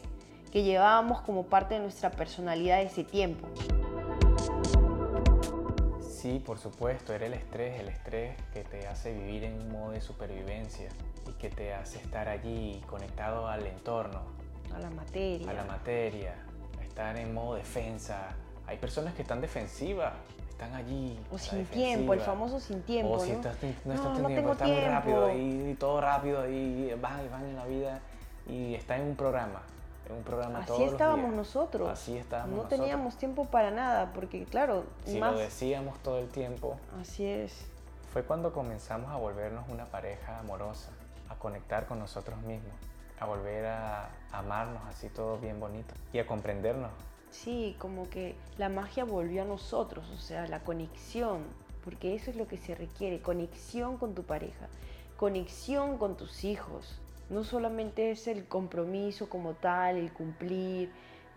que 0.53 0.63
llevábamos 0.63 1.21
como 1.23 1.47
parte 1.47 1.75
de 1.75 1.81
nuestra 1.81 2.13
personalidad 2.13 2.81
ese 2.81 3.03
tiempo. 3.03 3.49
Sí, 6.01 6.39
por 6.39 6.59
supuesto, 6.59 7.13
era 7.13 7.27
el 7.27 7.35
estrés, 7.35 7.81
el 7.81 7.89
estrés 7.89 8.37
que 8.53 8.63
te 8.63 8.87
hace 8.87 9.13
vivir 9.13 9.45
en 9.45 9.61
un 9.61 9.73
modo 9.73 9.91
de 9.91 10.01
supervivencia 10.01 10.89
y 11.29 11.33
que 11.33 11.51
te 11.51 11.75
hace 11.75 11.99
estar 11.99 12.29
allí 12.29 12.81
conectado 12.87 13.49
al 13.49 13.67
entorno. 13.67 14.23
A 14.73 14.79
la 14.79 14.91
materia. 14.91 15.51
A 15.51 15.53
la 15.53 15.65
materia, 15.65 16.37
estar 16.81 17.19
en 17.19 17.35
modo 17.35 17.57
defensa. 17.57 18.29
Hay 18.67 18.79
personas 18.79 19.15
que 19.15 19.23
están 19.23 19.41
defensivas, 19.41 20.15
están 20.49 20.75
allí. 20.75 21.19
O 21.31 21.39
sin 21.39 21.65
tiempo, 21.67 22.15
el 22.15 22.21
famoso 22.21 22.59
sin 22.61 22.83
tiempo. 22.83 23.13
O 23.15 23.21
si 23.21 23.33
¿no? 23.33 23.37
estás, 23.37 23.57
no, 23.63 23.69
No, 23.85 23.95
estás 23.95 24.19
no 24.19 24.29
teniendo, 24.29 24.55
muy 24.55 24.81
rápido 24.89 25.35
y 25.35 25.75
todo 25.79 26.01
rápido 26.01 26.49
y 26.49 26.95
van 27.01 27.25
y 27.25 27.29
van 27.29 27.45
en 27.45 27.57
la 27.57 27.67
vida 27.67 28.01
y 28.49 28.75
está 28.75 28.97
en 28.97 29.03
un 29.09 29.17
programa. 29.17 29.63
En 30.09 30.17
un 30.17 30.23
programa 30.23 30.65
todos 30.67 30.79
Así 30.79 30.85
los 30.85 30.93
estábamos 30.93 31.25
días. 31.27 31.37
nosotros. 31.37 31.89
Así 31.91 32.17
estábamos 32.17 32.51
No 32.51 32.57
nosotros. 32.57 32.81
teníamos 32.81 33.17
tiempo 33.17 33.45
para 33.47 33.71
nada, 33.71 34.13
porque 34.13 34.45
claro, 34.45 34.85
Si 35.07 35.19
más... 35.19 35.33
lo 35.33 35.39
decíamos 35.39 35.99
todo 36.03 36.19
el 36.19 36.29
tiempo, 36.29 36.77
Así 37.01 37.25
es. 37.27 37.67
Fue 38.13 38.23
cuando 38.23 38.53
comenzamos 38.53 39.11
a 39.11 39.17
volvernos 39.17 39.65
una 39.69 39.87
pareja 39.87 40.39
amorosa, 40.39 40.91
a 41.31 41.35
conectar 41.37 41.87
con 41.87 41.99
nosotros 41.99 42.39
mismos, 42.43 42.73
a 43.19 43.25
volver 43.25 43.67
a 43.67 44.09
amarnos 44.31 44.83
así 44.89 45.09
todo 45.09 45.39
bien 45.39 45.59
bonito 45.59 45.95
y 46.13 46.19
a 46.19 46.27
comprendernos. 46.27 46.91
Sí, 47.43 47.75
como 47.79 48.09
que 48.09 48.37
la 48.59 48.69
magia 48.69 49.05
volvió 49.05 49.43
a 49.43 49.45
nosotros, 49.45 50.09
o 50.11 50.19
sea, 50.19 50.47
la 50.47 50.61
conexión, 50.61 51.43
porque 51.83 52.15
eso 52.15 52.31
es 52.31 52.37
lo 52.37 52.47
que 52.47 52.57
se 52.57 52.77
requiere, 52.77 53.21
conexión 53.21 53.99
con 53.99 54.15
tu 54.15 54.23
pareja, 54.23 54.69
conexión 55.17 55.99
con 55.99 56.17
tus 56.17 56.45
hijos. 56.45 57.01
No 57.31 57.43
solamente 57.43 58.13
es 58.13 58.29
el 58.29 58.47
compromiso 58.47 59.29
como 59.29 59.55
tal, 59.55 59.97
el 59.97 60.13
cumplir, 60.13 60.91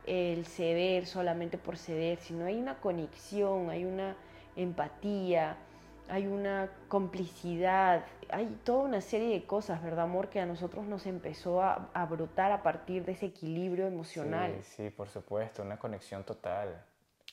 el 0.06 0.46
ceder 0.46 1.08
solamente 1.08 1.58
por 1.58 1.78
ceder, 1.78 2.20
sino 2.20 2.46
hay 2.46 2.58
una 2.58 2.80
conexión, 2.80 3.72
hay 3.72 3.84
una 3.84 4.16
empatía, 4.56 5.58
hay 6.10 6.28
una 6.28 6.70
complicidad, 6.88 8.06
hay 8.30 8.48
toda 8.64 8.84
una 8.84 9.02
serie 9.02 9.30
de 9.30 9.46
cosas, 9.46 9.82
¿verdad, 9.84 10.06
amor? 10.06 10.30
Que 10.30 10.40
a 10.40 10.46
nosotros 10.46 10.86
nos 10.86 11.06
empezó 11.06 11.62
a, 11.62 11.90
a 11.94 12.06
brotar 12.06 12.52
a 12.52 12.64
partir 12.64 13.06
de 13.06 13.14
ese 13.14 13.28
equilibrio 13.28 13.88
emocional. 13.88 14.54
Sí, 14.64 14.76
sí, 14.76 14.90
por 14.90 15.10
supuesto, 15.10 15.62
una 15.64 15.78
conexión 15.78 16.24
total. 16.24 16.84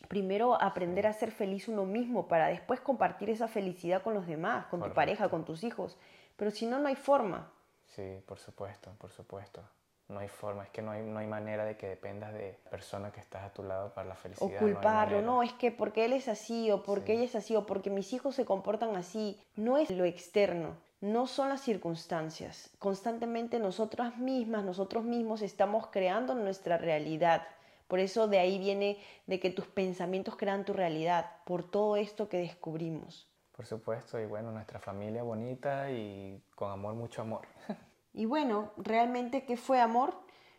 primero 0.09 0.61
aprender 0.61 1.07
a 1.07 1.13
ser 1.13 1.31
feliz 1.31 1.69
uno 1.69 1.85
mismo 1.85 2.29
para 2.29 2.49
después 2.49 2.81
compartir 2.81 3.31
esa 3.31 3.49
felicidad 3.49 4.03
con 4.03 4.15
los 4.15 4.27
demás, 4.27 4.67
con 4.67 4.83
tu 4.83 4.93
pareja, 4.93 5.29
con 5.29 5.45
tus 5.45 5.65
hijos. 5.65 5.97
Pero 6.37 6.51
si 6.51 6.67
no, 6.67 6.79
no 6.79 6.89
hay 6.89 6.97
forma. 6.97 7.51
Sí, 7.87 8.23
por 8.27 8.39
supuesto, 8.39 8.91
por 8.99 9.11
supuesto. 9.11 9.63
No 10.09 10.19
hay 10.21 10.29
forma, 10.29 10.65
es 10.65 10.71
que 10.71 10.83
no 10.83 10.91
hay, 10.91 11.03
no 11.03 11.19
hay 11.19 11.27
manera 11.27 11.65
de 11.65 11.79
que 11.79 11.89
dependas 11.89 12.35
de 12.35 12.59
la 12.65 12.71
persona 12.71 13.11
que 13.11 13.21
estás 13.21 13.43
a 13.43 13.53
tu 13.55 13.63
lado 13.63 13.95
para 13.95 14.07
la 14.09 14.15
felicidad. 14.15 14.49
O 14.49 14.53
no 14.53 14.59
culparlo, 14.75 15.17
manera. 15.17 15.23
no, 15.27 15.43
es 15.43 15.53
que 15.55 15.71
porque 15.73 16.05
él 16.05 16.13
es 16.13 16.29
así, 16.29 16.71
o 16.71 16.83
porque 16.83 17.13
Sí. 17.13 17.19
ella 17.19 17.25
es 17.25 17.35
así, 17.37 17.57
o 17.57 17.65
porque 17.65 17.89
mis 17.89 18.13
hijos 18.13 18.35
se 18.35 18.45
comportan 18.45 18.97
así. 18.97 19.41
No 19.57 19.79
es 19.79 19.91
lo 19.91 20.05
externo, 20.05 20.77
no 21.01 21.27
son 21.27 21.49
las 21.49 21.63
circunstancias. 21.63 22.71
Constantemente 22.79 23.59
nosotras 23.59 24.19
mismas, 24.19 24.63
nosotros 24.65 25.05
mismos 25.05 25.41
estamos 25.41 25.87
creando 25.87 26.35
nuestra 26.35 26.77
realidad. 26.77 27.47
Por 27.89 27.99
eso 27.99 28.29
de 28.29 28.39
ahí 28.39 28.59
viene 28.59 28.99
de 29.27 29.41
que 29.41 29.51
tus 29.51 29.67
pensamientos 29.67 30.37
crean 30.37 30.67
tu 30.67 30.75
realidad, 30.75 31.31
por 31.47 31.65
todo 31.71 31.97
esto 31.97 32.29
que 32.29 32.39
descubrimos. 32.39 33.27
Por 33.57 33.65
supuesto, 33.65 34.19
y 34.21 34.27
bueno, 34.27 34.51
nuestra 34.51 34.81
familia 34.81 35.23
bonita 35.23 35.91
y 35.91 36.43
con 36.55 36.71
amor, 36.71 36.93
mucho 36.95 37.23
amor. 37.23 37.47
Y 38.15 38.25
bueno, 38.27 38.71
realmente, 38.77 39.45
¿qué 39.45 39.57
fue 39.57 39.81
amor? 39.81 40.15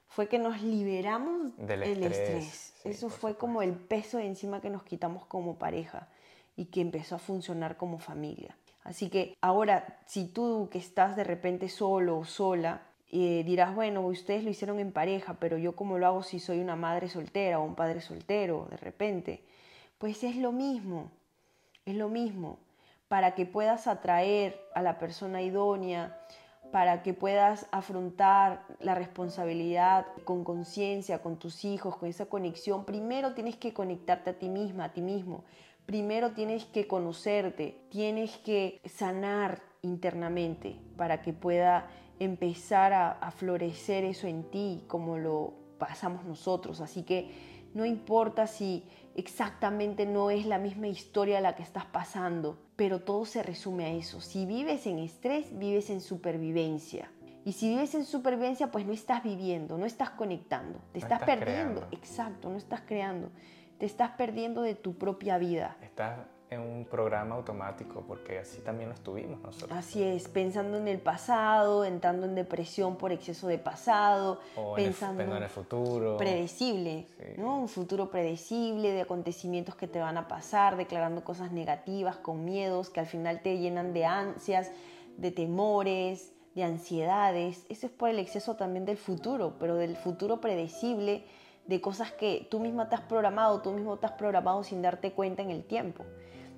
Fue 0.08 0.28
que 0.28 0.38
nos 0.38 0.62
liberamos 0.62 1.56
Del 1.58 1.84
estrés, 1.84 2.18
estrés. 2.20 2.74
sí, 2.84 2.90
Eso 2.90 3.10
fue 3.10 3.36
como 3.36 3.62
el 3.62 3.74
peso 3.74 4.18
de 4.18 4.28
encima 4.28 4.62
que 4.62 4.70
nos 4.70 4.84
quitamos 4.84 5.26
como 5.26 5.58
pareja 5.58 6.08
y 6.56 6.66
que 6.66 6.82
empezó 6.82 7.16
a 7.16 7.20
funcionar 7.20 7.78
como 7.78 7.98
familia. 7.98 8.56
Así 8.84 9.10
que 9.10 9.36
ahora, 9.42 10.00
si 10.06 10.28
tú 10.28 10.70
que 10.72 10.78
estás 10.78 11.16
de 11.16 11.24
repente 11.24 11.70
solo 11.70 12.20
o 12.20 12.26
sola, 12.26 12.82
Y 13.08 13.44
dirás, 13.44 13.74
bueno, 13.74 14.02
ustedes 14.02 14.44
lo 14.44 14.50
hicieron 14.50 14.80
en 14.80 14.92
pareja, 14.92 15.36
pero 15.40 15.58
yo 15.58 15.74
cómo 15.76 15.98
lo 15.98 16.06
hago 16.08 16.24
si 16.24 16.40
soy 16.40 16.60
una 16.60 16.76
madre 16.76 17.08
soltera 17.08 17.60
o 17.60 17.64
un 17.64 17.76
padre 17.76 18.02
soltero 18.02 18.68
de 18.70 18.78
repente. 18.78 19.44
Pues 20.00 20.24
es 20.24 20.36
lo 20.36 20.52
mismo, 20.52 21.12
es 21.86 21.96
lo 21.96 22.10
mismo, 22.10 22.58
para 23.08 23.34
que 23.36 23.46
puedas 23.46 23.88
atraer 23.88 24.60
a 24.74 24.82
la 24.82 24.98
persona 24.98 25.42
idónea, 25.42 26.18
para 26.72 27.04
que 27.04 27.14
puedas 27.14 27.68
afrontar 27.72 28.66
la 28.80 28.96
responsabilidad 28.96 30.06
con 30.24 30.44
conciencia, 30.44 31.22
con 31.22 31.38
tus 31.38 31.64
hijos, 31.66 31.98
con 31.98 32.10
esa 32.10 32.26
conexión, 32.26 32.86
primero 32.86 33.34
tienes 33.34 33.56
que 33.56 33.74
conectarte 33.74 34.32
a 34.32 34.40
ti 34.40 34.50
misma, 34.50 34.86
a 34.86 34.94
ti 34.94 35.02
mismo. 35.02 35.44
Primero 35.86 36.32
tienes 36.32 36.66
que 36.66 36.88
conocerte, 36.88 37.80
tienes 37.90 38.38
que 38.38 38.82
sanar 38.86 39.62
internamente 39.84 40.76
para 40.98 41.22
que 41.22 41.32
pueda 41.32 41.88
empezar 42.20 42.94
a, 42.94 43.32
florecer 43.32 44.04
eso 44.04 44.28
en 44.28 44.44
ti 44.50 44.84
como 44.88 45.18
lo 45.18 45.54
pasamos 45.78 46.26
nosotros. 46.26 46.82
Así 46.82 47.04
que 47.04 47.32
no 47.74 47.86
importa 47.86 48.48
si 48.48 48.84
exactamente 49.16 50.06
no 50.06 50.30
es 50.30 50.46
la 50.46 50.60
misma 50.60 50.88
historia 50.88 51.42
la 51.42 51.56
que 51.56 51.64
estás 51.64 51.86
pasando, 51.86 52.60
pero 52.76 53.02
todo 53.02 53.26
se 53.26 53.42
resume 53.42 53.86
a 53.86 53.90
eso. 53.90 54.22
Si 54.22 54.46
vives 54.46 54.86
en 54.86 55.00
estrés, 55.00 55.58
vives 55.58 55.90
en 55.90 56.02
supervivencia. 56.02 57.10
Y 57.46 57.54
si 57.54 57.70
vives 57.70 57.94
en 57.96 58.06
supervivencia, 58.06 58.72
pues 58.72 58.86
no 58.86 58.94
estás 58.94 59.24
viviendo, 59.24 59.78
no 59.78 59.86
estás 59.86 60.10
conectando, 60.12 60.80
te 60.92 61.00
estás, 61.00 61.22
perdiendo. 61.24 61.88
Exacto, 61.92 62.50
no 62.50 62.58
estás 62.58 62.82
creando. 62.82 63.30
Te 63.78 63.86
estás 63.86 64.12
perdiendo 64.12 64.62
de 64.62 64.74
tu 64.74 64.98
propia 64.98 65.38
vida. 65.38 65.78
Estás 65.82 66.20
en 66.50 66.62
un 66.62 66.86
programa 66.86 67.36
automático, 67.36 68.04
porque 68.08 68.40
así 68.40 68.60
también 68.62 68.90
lo 68.90 68.96
estuvimos 68.96 69.42
nosotros. 69.42 69.72
Así 69.72 70.04
es, 70.04 70.28
pensando 70.28 70.78
en 70.78 70.88
el 70.88 71.00
pasado, 71.00 71.86
entrando 71.86 72.26
en 72.26 72.36
depresión 72.36 72.98
por 72.98 73.12
exceso 73.12 73.48
de 73.48 73.58
pasado, 73.58 74.40
pensando 74.76 75.24
en 75.24 75.32
el, 75.32 75.50
futuro. 75.50 76.18
Predecible, 76.18 77.08
¿no? 77.38 77.60
Un 77.60 77.68
futuro 77.68 78.10
predecible 78.10 78.92
de 78.92 79.02
acontecimientos 79.02 79.76
que 79.76 79.88
te 79.88 80.00
van 80.00 80.18
a 80.18 80.28
pasar, 80.28 80.78
declarando 80.78 81.24
cosas 81.24 81.52
negativas, 81.52 82.18
con 82.18 82.46
miedos 82.46 82.90
que 82.90 83.00
al 83.00 83.08
final 83.08 83.42
te 83.42 83.58
llenan 83.58 83.94
de 83.94 84.06
ansias, 84.06 84.72
de 85.18 85.32
temores, 85.32 86.32
de 86.54 86.64
ansiedades. 86.64 87.66
Eso 87.70 87.88
es 87.88 87.92
por 87.92 88.10
el 88.10 88.20
exceso 88.20 88.56
también 88.56 88.86
del 88.86 88.98
futuro, 88.98 89.56
pero 89.60 89.76
del 89.76 89.96
futuro 89.98 90.42
predecible 90.42 91.26
de 91.68 91.82
cosas 91.82 92.12
que 92.12 92.48
tú 92.50 92.60
misma 92.60 92.90
te 92.90 92.96
has 92.96 93.02
programado, 93.02 93.62
tú 93.62 93.72
mismo 93.72 93.98
te 93.98 94.06
has 94.06 94.12
programado 94.14 94.64
sin 94.64 94.82
darte 94.82 95.12
cuenta 95.12 95.42
en 95.42 95.50
el 95.50 95.64
tiempo. 95.64 96.06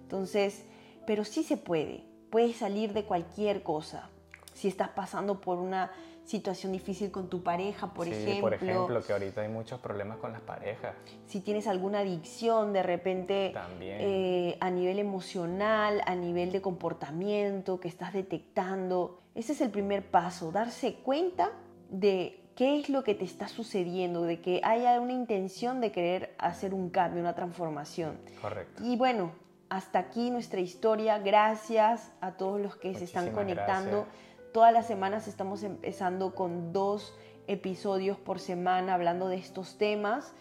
Entonces, 0.08 0.64
pero 1.06 1.26
sí 1.26 1.44
se 1.44 1.58
puede, 1.58 2.06
puedes 2.30 2.56
salir 2.56 2.94
de 2.94 3.04
cualquier 3.04 3.62
cosa. 3.62 4.10
Si 4.54 4.70
estás 4.70 4.88
pasando 4.88 5.42
por 5.42 5.58
una 5.58 5.92
situación 6.24 6.72
difícil 6.72 7.12
con 7.12 7.30
tu 7.30 7.44
pareja, 7.44 7.94
por 7.94 8.08
ejemplo. 8.08 8.40
por 8.40 8.54
ejemplo, 8.54 9.04
que 9.06 9.12
ahorita 9.12 9.42
hay 9.42 9.50
muchos 9.50 9.82
problemas 9.82 10.18
con 10.20 10.32
las 10.32 10.40
parejas. 10.40 10.96
Si 11.26 11.42
tienes 11.42 11.68
alguna 11.68 12.00
adicción 12.00 12.72
de 12.72 12.84
repente 12.84 13.54
eh, 13.82 14.58
a 14.62 14.72
nivel 14.72 15.00
emocional, 15.00 16.02
a 16.06 16.16
nivel 16.16 16.54
de 16.54 16.62
comportamiento 16.62 17.82
que 17.82 17.90
estás 17.90 18.14
detectando, 18.14 19.24
ese 19.36 19.52
es 19.52 19.60
el 19.60 19.72
primer 19.72 20.10
paso, 20.10 20.54
darse 20.54 20.96
cuenta 20.96 21.52
de 21.90 22.48
qué 22.56 22.80
es 22.80 22.88
lo 22.88 23.04
que 23.04 23.14
te 23.14 23.26
está 23.26 23.50
sucediendo, 23.50 24.24
de 24.24 24.40
que 24.40 24.62
haya 24.64 25.02
una 25.02 25.12
intención 25.12 25.82
de 25.82 25.92
querer 25.92 26.34
hacer 26.38 26.74
un 26.74 26.92
cambio, 26.92 27.20
una 27.20 27.36
transformación. 27.36 28.18
Correcto. 28.42 28.84
Y 28.86 28.96
bueno, 28.96 29.47
hasta 29.70 30.00
aquí 30.00 30.30
nuestra 30.30 30.60
historia. 30.60 31.20
Gracias 31.20 32.12
a 32.22 32.34
todos 32.34 32.60
los 32.60 32.76
que 32.76 32.94
se 32.96 33.04
están 33.04 33.32
conectando. 33.32 34.06
Todas 34.54 34.74
las 34.74 34.88
semanas 34.88 35.28
estamos 35.28 35.64
empezando 35.64 36.34
con 36.34 36.74
dos 36.74 37.14
episodios 37.48 38.18
por 38.18 38.40
semana 38.40 38.94
hablando 38.94 39.28
de 39.28 39.38
estos 39.38 39.78
temas, 39.78 40.34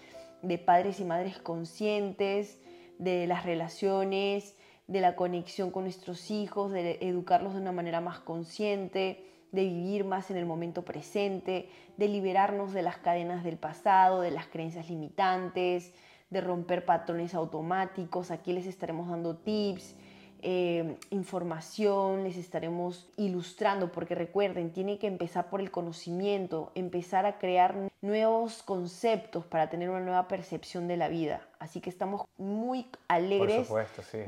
de 0.42 0.58
padres 0.58 1.00
y 1.00 1.04
madres 1.04 1.38
conscientes, 1.38 2.60
de 2.98 3.26
las 3.26 3.44
relaciones, 3.44 4.56
de 4.86 5.00
la 5.00 5.16
conexión 5.16 5.70
con 5.70 5.84
nuestros 5.84 6.30
hijos, 6.30 6.72
de 6.72 6.98
educarlos 7.00 7.54
de 7.54 7.60
una 7.60 7.72
manera 7.72 8.00
más 8.00 8.20
consciente, 8.20 9.24
de 9.52 9.64
vivir 9.64 10.04
más 10.04 10.30
en 10.30 10.36
el 10.36 10.46
momento 10.46 10.84
presente, 10.84 11.68
de 11.96 12.08
liberarnos 12.08 12.72
de 12.72 12.82
las 12.82 12.98
cadenas 12.98 13.42
del 13.42 13.56
pasado, 13.56 14.20
de 14.20 14.30
las 14.30 14.46
creencias 14.46 14.88
limitantes, 14.88 15.92
de 16.30 16.40
romper 16.40 16.84
patrones 16.84 17.34
automáticos. 17.34 18.30
Aquí 18.30 18.52
les 18.52 18.66
estaremos 18.66 19.08
dando 19.08 19.36
tips, 19.36 19.96
eh, 20.42 20.96
información, 21.10 22.24
les 22.24 22.36
estaremos 22.36 23.08
ilustrando, 23.16 23.90
porque 23.90 24.14
recuerden, 24.14 24.72
tiene 24.72 24.98
que 24.98 25.06
empezar 25.06 25.48
por 25.48 25.60
el 25.60 25.70
conocimiento, 25.70 26.72
empezar 26.74 27.26
a 27.26 27.38
crear 27.38 27.74
nuevos 28.02 28.62
conceptos 28.62 29.44
para 29.46 29.70
tener 29.70 29.88
una 29.88 30.00
nueva 30.00 30.28
percepción 30.28 30.88
de 30.88 30.96
la 30.96 31.08
vida. 31.08 31.40
Así 31.58 31.80
que 31.80 31.90
estamos 31.90 32.22
muy 32.36 32.86
alegres 33.08 33.68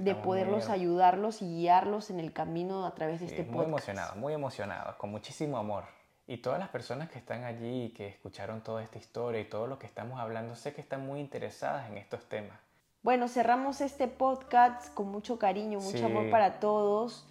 de 0.00 0.14
poderlos 0.14 0.70
ayudarlos 0.70 1.42
y 1.42 1.56
guiarlos 1.56 2.10
en 2.10 2.20
el 2.20 2.32
camino 2.32 2.86
a 2.86 2.94
través 2.94 3.20
de 3.20 3.26
este 3.26 3.44
podcast. 3.44 3.56
Muy 3.56 3.64
emocionados, 3.66 4.16
muy 4.16 4.32
emocionados, 4.32 4.96
con 4.96 5.10
muchísimo 5.10 5.58
amor. 5.58 5.97
Y 6.30 6.36
todas 6.36 6.58
las 6.58 6.68
personas 6.68 7.08
que 7.08 7.18
están 7.18 7.44
allí 7.44 7.84
y 7.84 7.88
que 7.88 8.06
escucharon 8.06 8.60
toda 8.60 8.82
esta 8.82 8.98
historia 8.98 9.40
y 9.40 9.46
todo 9.46 9.66
lo 9.66 9.78
que 9.78 9.86
estamos 9.86 10.20
hablando, 10.20 10.54
sé 10.56 10.74
que 10.74 10.82
están 10.82 11.06
muy 11.06 11.20
interesadas 11.20 11.90
en 11.90 11.96
estos 11.96 12.28
temas. 12.28 12.58
Bueno, 13.02 13.28
cerramos 13.28 13.80
este 13.80 14.08
podcast 14.08 14.92
con 14.92 15.10
mucho 15.10 15.38
cariño, 15.38 15.80
mucho 15.80 16.04
amor 16.04 16.28
para 16.28 16.60
todos. 16.60 17.26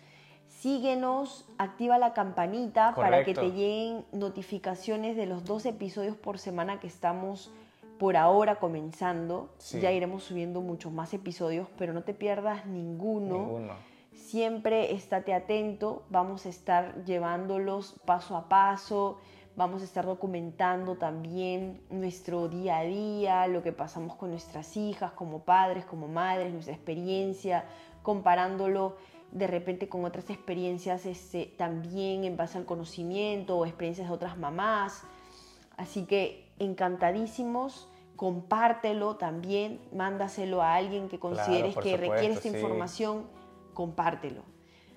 Síguenos, 0.48 1.46
activa 1.60 2.00
la 2.00 2.14
campanita 2.14 2.96
para 2.96 3.24
que 3.24 3.36
te 3.36 3.52
lleguen 3.52 4.04
notificaciones 4.14 5.16
de 5.16 5.28
los 5.28 5.46
dos 5.46 5.68
episodios 5.68 6.18
por 6.18 6.40
semana 6.40 6.80
que 6.80 6.88
estamos 6.88 7.52
por 8.00 8.18
ahora 8.18 8.56
comenzando. 8.56 9.54
Ya 9.80 9.92
iremos 9.92 10.24
subiendo 10.24 10.62
muchos 10.62 10.92
más 10.92 11.14
episodios, 11.14 11.68
pero 11.78 11.94
no 11.94 12.02
te 12.02 12.16
pierdas 12.16 12.66
ninguno. 12.66 13.38
Ninguno 13.38 13.97
Siempre 14.18 14.94
estate 14.94 15.34
atento, 15.34 16.04
vamos 16.10 16.46
a 16.46 16.50
estar 16.50 17.06
llevándolos 17.06 17.96
paso 18.04 18.36
a 18.36 18.50
paso, 18.50 19.20
vamos 19.56 19.82
a 19.82 19.86
estar 19.86 20.06
documentando 20.06 20.96
también 20.96 21.82
nuestro 21.90 22.50
día 22.50 22.80
a 22.80 22.84
día, 22.84 23.48
lo 23.48 23.64
que 23.64 23.72
pasamos 23.72 24.16
con 24.16 24.32
nuestras 24.32 24.76
hijas 24.76 25.12
como 25.12 25.44
padres, 25.44 25.86
como 25.86 26.08
madres, 26.08 26.52
nuestra 26.52 26.74
experiencia, 26.74 27.66
comparándolo 28.02 28.98
de 29.32 29.48
repente 29.48 29.88
con 29.88 30.04
otras 30.04 30.30
experiencias 30.30 31.06
este, 31.06 31.54
también 31.56 32.24
en 32.24 32.36
base 32.36 32.58
al 32.58 32.66
conocimiento 32.66 33.58
o 33.58 33.66
experiencias 33.66 34.10
de 34.10 34.14
otras 34.14 34.38
mamás. 34.38 35.04
Así 35.78 36.06
que 36.06 36.50
encantadísimos, 36.60 37.88
compártelo 38.16 39.16
también, 39.16 39.80
mándaselo 39.94 40.62
a 40.64 40.74
alguien 40.74 41.08
que 41.08 41.20
consideres 41.20 41.78
que 41.78 41.96
requiere 41.96 42.34
esta 42.34 42.48
información 42.48 43.37
compártelo. 43.78 44.42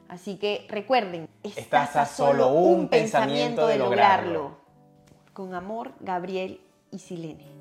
Así 0.09 0.39
que 0.39 0.67
recuerden, 0.71 1.29
estás, 1.43 1.97
a 1.97 2.07
solo 2.07 2.49
un 2.49 2.89
pensamiento 2.89 3.67
de 3.67 3.77
lograrlo. 3.77 4.57
Con 5.35 5.55
amor, 5.55 5.93
Gabriel 6.01 6.63
y 6.91 6.99
Silene. 6.99 7.60